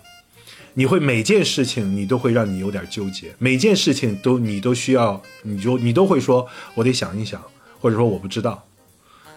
[0.74, 7.42] 你会每件事情你都会让你有点纠结，每件事情都你都需要，你就你都会说，我得想一想，
[7.80, 8.64] 或者说我不知道，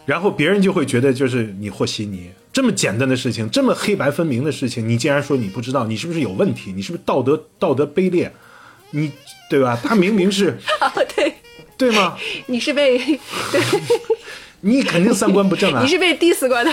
[0.06, 6.72] 然后别人就会觉得就是你和稀泥，这么简单的事情，这么黑白分明的事情，你竟然说你不知道，你是不是有问题？
[6.74, 8.32] 你是不是道德道德卑劣？
[8.92, 9.12] 你
[9.50, 9.80] 对吧？
[9.82, 10.60] 他明明是，
[11.16, 11.31] 对，
[11.82, 12.16] 对吗？
[12.48, 12.98] 你是被
[13.52, 13.62] 对，
[14.62, 15.88] 你肯定三观不正啊 你！
[15.90, 16.72] 是被 diss 过的，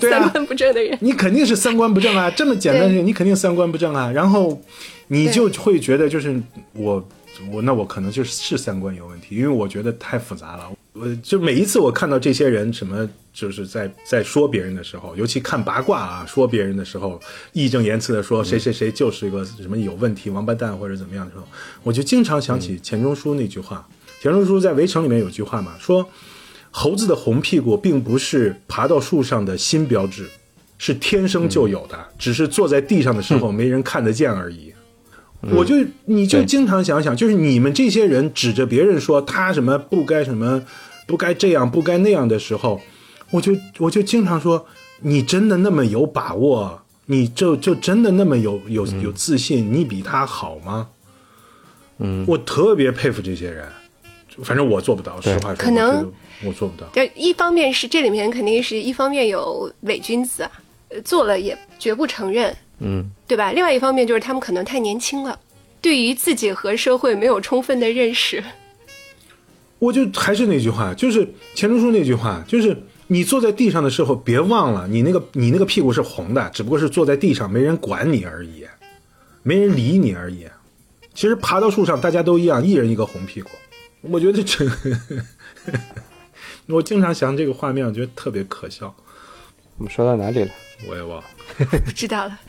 [0.00, 0.98] 对啊三观不正的人。
[1.00, 2.28] 你肯定是三观不正啊！
[2.30, 4.10] 这么简单的事，你肯定三观不正啊！
[4.10, 4.60] 然后
[5.06, 6.40] 你就会觉得，就是
[6.72, 7.08] 我
[7.52, 10.68] 我那我可能就是是三观有问题，因为我觉得太复杂了。
[10.92, 17.20] 我就每一次我看到这些人什么，就是在在说别人的时候，尤其看八卦啊，说别人的时候，
[17.52, 21.46] 义正言辞的说谁谁谁就是一个什么有问题王八蛋或者怎么样的时候，
[21.84, 23.86] 我就经常想起钱钟书那句话。
[24.20, 26.06] 钱钟书在《围城》里面有句话嘛，说
[26.70, 30.28] 猴子的红屁股并不是爬到树上的新标志，
[30.76, 34.74] 是天生就有的，只是坐在地上的时候没人看得见而已。
[35.52, 40.62] 我就你就经常想想，就是你们这些人指着别人说他什么不该什么，
[41.06, 42.78] 不该这样不该那样的时候，
[43.30, 44.66] 我就我就经常说，
[45.00, 46.82] 你真的那么有把握？
[47.06, 49.72] 你就就真的那么有有有自信？
[49.72, 50.88] 你比他好吗？
[51.96, 53.66] 嗯，我特别佩服这些人，
[54.42, 55.20] 反正我做不到。
[55.20, 56.10] 实话说，可能
[56.44, 56.86] 我做不到。
[56.92, 60.48] 就一方面是这里面肯定是一方面有伪君子
[61.04, 63.52] 做了也绝不承认，嗯，对吧？
[63.52, 65.38] 另外一方面就是他们可能太年轻了，
[65.80, 68.42] 对于自己和社会没有充分的认识。
[69.78, 72.76] 我就还是那句话，就是钱钟书那句话，就是
[73.06, 78.66] 你坐在地上的时候，别忘了你那个你那个屁股是红的，只不过是坐在地上，没人管你而已，
[79.42, 80.46] 没人理你而已。
[81.14, 83.48] 其实爬到树上，大家都一样，一人一个红屁股。
[84.02, 84.66] 我觉得这，
[86.66, 88.94] 我经常想这个画面，我觉得特别可笑。
[89.76, 90.50] 我们说到哪里了？
[90.88, 91.24] 我也忘了。
[91.84, 92.40] 不知道了，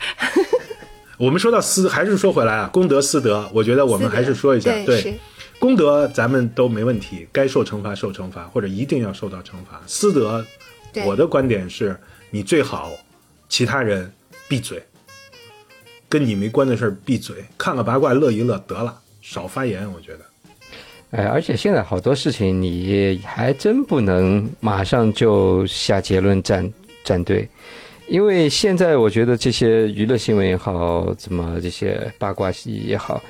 [1.18, 5.14] 我们说到私，还是说回来啊，公德私德，我觉得我们还是说一下，对是
[5.58, 9.82] 公德咱们都没问题，该受惩罚受惩罚，或者一定要受到惩罚。
[9.86, 10.44] 私德，
[11.04, 11.98] 我的观点是，
[12.30, 12.92] 你最好
[13.48, 14.12] 其他人
[14.48, 14.82] 闭嘴，
[16.08, 19.90] 跟你没关的事儿闭嘴，看个八卦乐一乐得了，少发言。
[19.92, 20.24] 我觉得，
[21.12, 26.72] 哎，而且现在好多事情你还真不能马上就下结论站
[27.04, 27.46] 站队，
[28.08, 33.22] 因为现在我觉得这些娱乐新闻也好，怎么这些八卦也好，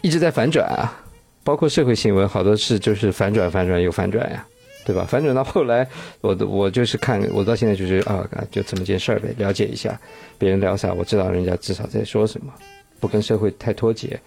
[0.00, 1.00] 一直在反转啊，
[1.44, 4.44] 包括社会新闻，好多事就是反转、反转又反转呀，
[4.84, 5.06] 对吧？
[5.08, 5.86] 反转到后来，
[6.22, 9.96] 我的我就是看，我到现在就是啊，就这么件事儿呗，了解一下
[10.38, 12.52] 别人聊啥，我知道人家至少在说什么，
[12.98, 14.18] 不跟社会太脱节。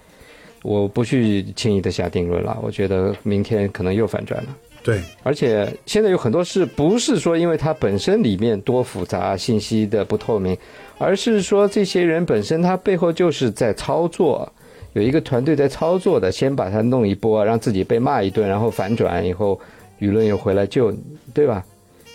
[0.65, 4.57] 我不去轻易的下定论了，我觉得明天可能又反转了。
[4.83, 10.55] 对，而且现在有很多事不是说因为它本身里面多复杂、信息的不透明，
[10.97, 14.51] 而是说这些人本身他背后就是在操作，
[14.93, 19.59] 有一个团队在操作的，先把它弄一波，让自己被骂一顿，然后反转以后，
[19.99, 20.99] 舆论又回来救你，
[21.33, 21.65] 对吧？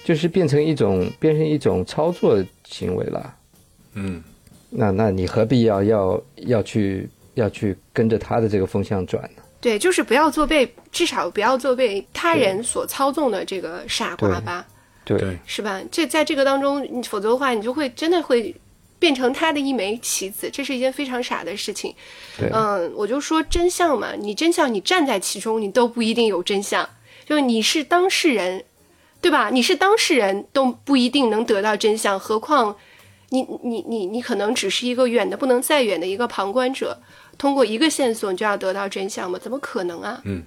[0.04, 3.34] 就是变成一种变成一种操作行为了。
[3.94, 4.22] 嗯，
[4.70, 9.42] 那那你何必要要要去要去跟着他的这个风向转呢？
[9.60, 14.66] 对，就是不要做被，至少不要做被他人所操纵的这个傻瓜吧，
[15.04, 15.82] 对对，是吧？
[15.90, 18.54] 这在这个当中，你否则的话，你就会真的会
[18.98, 21.94] 变成他的一枚棋子，这是一件非常傻的事情。
[22.38, 26.88] 对，嗯，我就说真相嘛，你真相你站在其中，你都不一定有真相，
[27.26, 28.64] 就是你是当事人，
[29.20, 29.50] 对吧？
[29.50, 32.74] 你是当事人都不一定能得到真相，何况
[33.28, 36.98] 你你你你可能只是一个远的不能再远的一个旁观者，
[37.40, 39.38] 通过一个线索你就要得到真相吗？
[39.42, 40.20] 怎么可能啊？
[40.24, 40.42] 嗯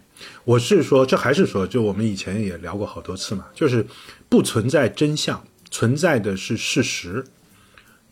[0.45, 3.83] 我是说，这还是说，就我们以前也聊过好多次嘛，就是
[4.29, 7.25] 不存在真相，存在的是事实，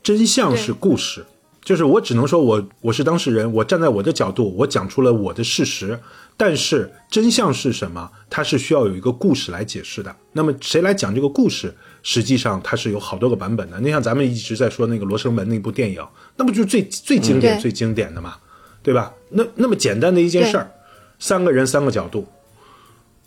[0.01, 1.23] 真相是故事。
[1.63, 5.99] 就是我只能说我我是当事人，我站在我的角度，我讲出了我的事实，
[6.36, 8.09] 但是真相是什么？
[8.32, 10.13] 它是需要有一个故事来解释的。
[10.32, 11.71] 那么谁来讲这个故事？
[12.01, 13.79] 实际上它是有好多个版本的。
[13.79, 16.03] 你像咱们一直在说那个《罗生门》那部电影，
[16.36, 18.38] 那不就是最最经典、对最经典的嘛？
[18.84, 19.13] 对吧？
[19.29, 20.71] 那那么简单的一件事儿，
[21.19, 22.27] 三个人三个角度，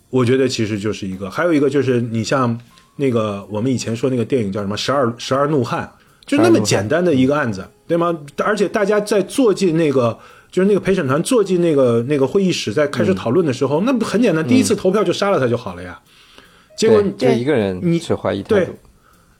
[0.09, 1.29] 我觉得其实就是一个。
[1.29, 2.59] 还有一个就是你像
[2.97, 5.91] 那个我们以前说那个电影叫什么《十二十二怒汉》，
[6.29, 8.17] 就那么简单的一个案子，对吗？
[8.37, 10.17] 而且大家在坐进那个
[10.51, 15.99] 就是那个陪审团坐进那个那个会议室，在开始讨论的时候，那不很简单，第一次投票就杀了他就好了呀。
[16.77, 18.73] 结果就一个人你是怀疑态对度，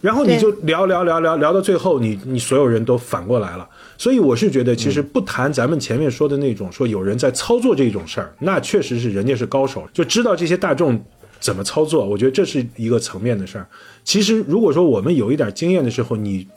[0.06, 3.68] 然后你就聊聊聊聊聊到最后，你你所有人都反过来了。
[3.97, 11.03] 所以我是觉得，其实不谈咱们前面说的那种说有人在操作这种事儿，那确实是人家是高手，就知道这些大众
[11.39, 12.08] 怎么操作。
[12.08, 13.68] 我觉得这是一个层面的事儿。
[14.03, 16.47] 其实如果说我们有一点经验的时候，你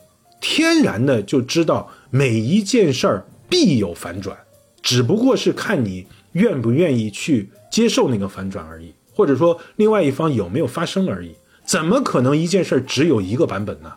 [0.43, 4.37] 天然的就知道每一件事儿必有反转，
[4.83, 11.31] 只不过是看你愿不愿意去接受那个反转而已，或者说另外一方有没有发生而已。
[11.69, 13.93] 怎么可能一件事儿只有一个版本呢？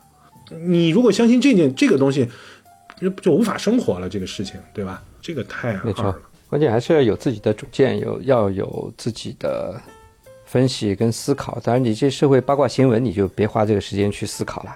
[0.62, 2.28] 你如果相信这件这个东西，
[3.00, 4.10] 就就无法生活了。
[4.10, 5.02] 这个事情，对吧？
[5.22, 6.14] 这个太没了。，
[6.50, 9.82] 关键还是要有自己的主见，有要有自己的
[10.46, 11.58] 分析跟思考。
[11.64, 14.76] 当然，你这社会八卦新闻，你就别花这个时间去思考了，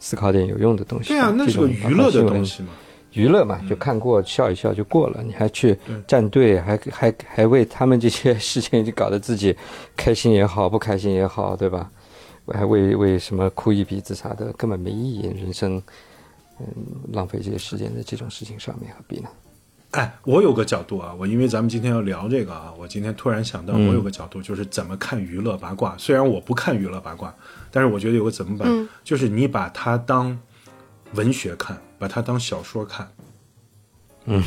[0.00, 1.10] 思考点有用的东西。
[1.10, 2.70] 对啊，那是个娱乐的东西嘛。
[3.12, 9.54] 娱乐嘛，就看过笑一笑就过了，你还去站队，还还还为他们这些事情就搞得自己
[9.94, 11.90] 开心也好，不开心也好，对吧？
[12.52, 15.26] 还为为什么哭一鼻子啥的，根本没意义。
[15.26, 15.82] 人生，
[16.58, 16.66] 嗯，
[17.12, 19.28] 浪费这些时间在这种事情上面，何必呢？
[19.92, 25.94] 哎，我有个角度啊，我因为咱们今天要聊这个啊，我今天突然想到，我有个角度就是怎么看娱乐八卦。
[25.98, 27.34] 虽然我不看娱乐八卦，
[27.70, 30.38] 但是我觉得有个怎么办，就是你把它当
[31.12, 33.12] 文学看，把它当小说看。
[34.24, 34.42] 嗯，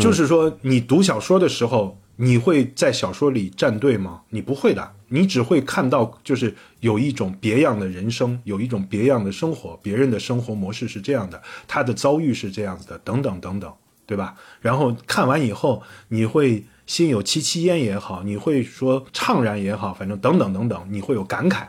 [0.00, 4.22] 就是说你读小说的时候，你会在小说里站队吗？
[4.30, 13.72] 你不会的，你只会看到就是有一种别样的人生，有一种别样的生活，别人的生活模式是这样的，他的遭遇是这样子的，等等等等，
[14.06, 14.34] 对吧？
[14.60, 21.66] 然后看完以后，你会心有戚戚焉也好，你会说怅然也好，反正等等等等，你会有感慨。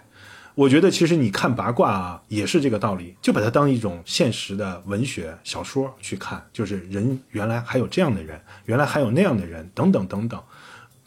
[0.57, 10.41] 我觉得其实你看八卦啊，也是这个道理，就把它当一种现实的文学小说去看，就是人原来还有这样的人，原来还有那样的人，等等等等。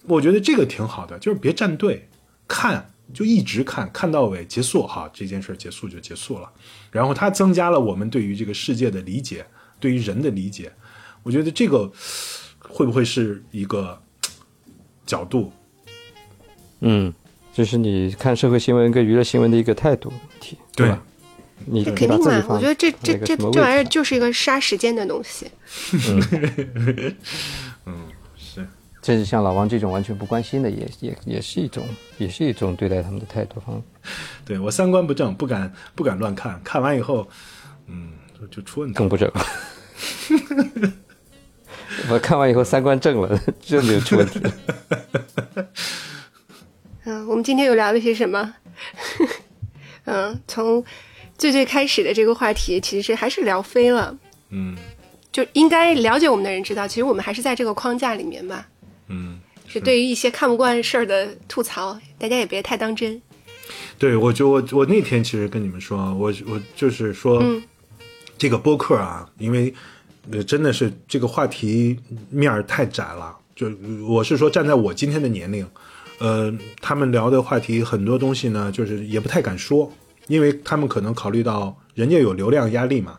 [0.07, 2.09] 我觉得这个挺好的，就是别站队，
[2.47, 6.49] 看就一直看，看到尾结束，哈，这件事结束就结束了。
[6.93, 9.45] 然后它增加了我们对于这个世界的理解，
[9.81, 10.73] 对于人的理解。
[11.25, 11.91] 我觉得这个
[12.61, 14.01] 会不会是一个
[15.05, 15.53] 角度？
[16.83, 17.13] 嗯，
[17.53, 21.03] 这是你看社会新闻跟娱乐新闻的一个态度问题，对吧？
[21.67, 25.47] 你这肯定嘛，我觉得这这这这玩意儿就是一个杀时间的东西。
[27.85, 28.67] 嗯 是
[29.03, 31.85] 这是像老王这种完全不关心的，也也也是一种，
[32.17, 33.83] 也是一种对待他们的态度方。
[34.45, 37.29] 对我三观不正，不敢不敢乱看，看完以后，
[37.89, 38.97] 嗯，就就出问题。
[38.97, 39.31] 更不正。
[42.09, 44.51] 我看完以后三观正了，这就出问题了。
[47.05, 48.55] 嗯，我们今天又聊了些什么？
[50.05, 50.85] 嗯，从
[51.39, 54.17] 最最开始的这个话题，其实还是聊飞了。
[54.51, 54.77] 嗯
[55.33, 58.67] 就应该了解我们的人知道，其实我们还是在这个框架里面吧。
[59.07, 59.39] 嗯，
[59.69, 63.21] 是对于一些看不惯事儿的吐槽，大家也别太当真。
[63.97, 67.63] 对我就我我那天其实跟你们说，我我就是说，嗯
[68.37, 69.73] 这个播客啊，因为
[70.33, 71.97] 呃真的是这个话题
[72.29, 73.71] 面儿太窄了，就
[74.09, 75.65] 我是说站在我今天的年龄，
[76.21, 79.91] 呃，他们聊的话题很多东西呢，就是也不太敢说，
[80.29, 83.19] 因为他们可能考虑到人家有流量压力嘛。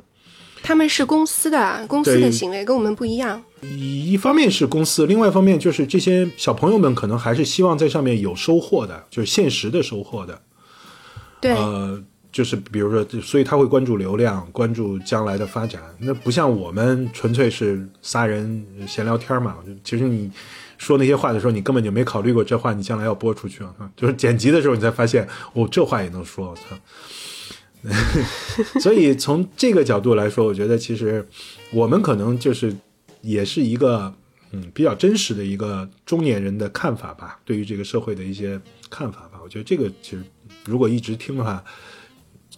[0.64, 3.42] 他们是公司的，公司的行为跟我们不一样。
[3.64, 10.40] 一一方面是公司，另外一方面就是这些小朋友们可能还是希望在上面有收获的，就是现实的收获的。
[11.40, 12.00] 对，呃，
[12.32, 15.82] 就是比如说，所以他会关注流量，关注将来的发展。
[15.98, 19.56] 那不像我们纯粹是仨人闲聊天嘛。
[19.84, 20.30] 其实你
[20.82, 23.92] 说那些话的时候，你根本就没考虑过这话你将来要播出去啊。
[23.96, 26.64] 就是剪辑的时候，你才发现，哦，这话也能说，我操！
[28.82, 31.28] 所以从这个角度来说，我觉得其实
[31.72, 32.76] 我们可能就是
[33.22, 34.12] 也是一个
[34.52, 38.60] 嗯比较真实的一个中年人的看法吧，对于这个社会的一些
[38.90, 39.40] 看法吧。
[39.44, 40.24] 我觉得这个其实
[40.66, 41.64] 如果一直听的话，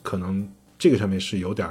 [0.02, 0.50] 可能
[0.80, 1.70] 这个上面是有点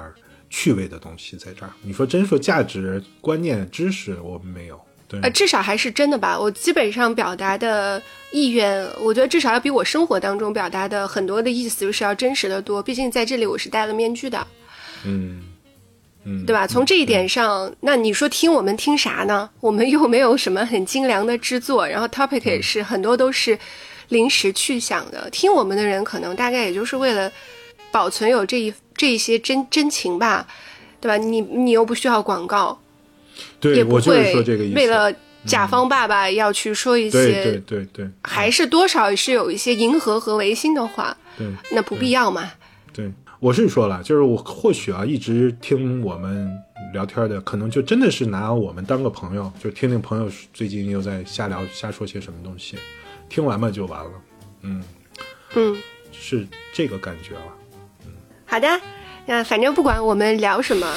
[0.50, 1.72] 趣味的东西在这儿。
[1.82, 4.78] 你说真说价值观念、知识，我们没有。
[5.12, 6.36] 对，呃，至少还是真的吧。
[6.36, 8.02] 我基本上表达的
[8.32, 12.82] 意愿，我觉得至少要比我生活当中表达的很多的意思是要真实的多。
[12.82, 14.46] 毕竟在这里我是戴了面具的，
[15.04, 15.42] 嗯
[16.24, 16.66] 嗯，对吧？
[16.66, 19.50] 从这一点上，那你说听我们听啥呢？
[19.60, 23.58] 我们又没有什么很精良的制作，然后 topic 也是很多都是
[24.08, 25.28] 临时去想的。
[25.30, 27.30] 听我们的人可能大概也就是为了
[27.90, 30.46] 保存有这一这一些真真情吧，
[31.00, 31.16] 对吧？
[31.16, 32.80] 你你又不需要广告，
[33.60, 34.74] 对，也不我就是会说这个意思。
[34.76, 35.12] 为了
[35.44, 42.50] 甲方爸爸要去说一对些，对对对还是多少是有一些迎合和违心的话，对那不必要嘛。
[42.92, 43.10] 对，
[43.40, 46.48] 我是说了，就是我或许啊，一直听我们
[46.92, 52.76] 聊天的，可能就真的是拿我们当个朋友，就听听朋友最近又在瞎聊瞎说些什么东西，
[53.28, 54.10] 听完嘛就完了。
[54.62, 54.84] 嗯，
[55.54, 55.76] 嗯，
[56.12, 57.52] 是这个感觉了。
[58.46, 58.68] 好的。
[59.26, 60.92] 那反正不管我们聊什么，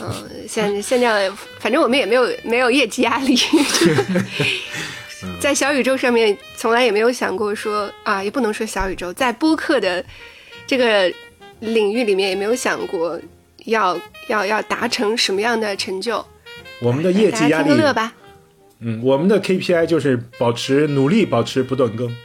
[0.00, 0.14] 嗯、
[0.48, 3.36] 现现在反正我们也没有没有业绩压力，
[5.40, 10.04] 在小宇宙上面从来也没有想过说啊，也不能说小宇宙，在播客的
[10.66, 11.12] 这个
[11.60, 13.20] 领域里面也没有想过
[13.64, 13.98] 要
[14.28, 16.24] 要要达成什么样的成就。
[16.80, 18.14] 我们的业绩压力，听个乐吧。
[18.80, 22.16] 嗯，我们的 KPI 就是保持努力，保持不断更。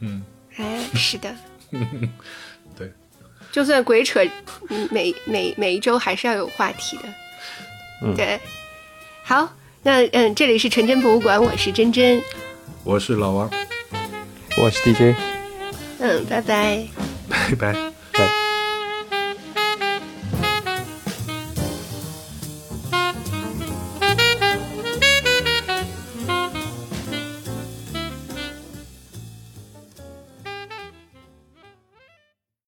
[0.00, 0.22] 嗯，
[0.56, 1.30] 哎，是的，
[1.70, 1.80] 对，
[3.58, 4.24] 就算鬼扯，
[4.68, 7.02] 嗯每每每一周还是要有话题的。
[8.04, 8.38] 嗯对，
[9.24, 9.52] 好，
[9.82, 12.22] 那嗯，这里是纯真博物馆，我是真真，
[12.84, 13.50] 我是老王，
[14.62, 15.16] 我是 DJ。
[15.98, 16.86] 嗯，拜拜。
[17.28, 17.97] 拜拜。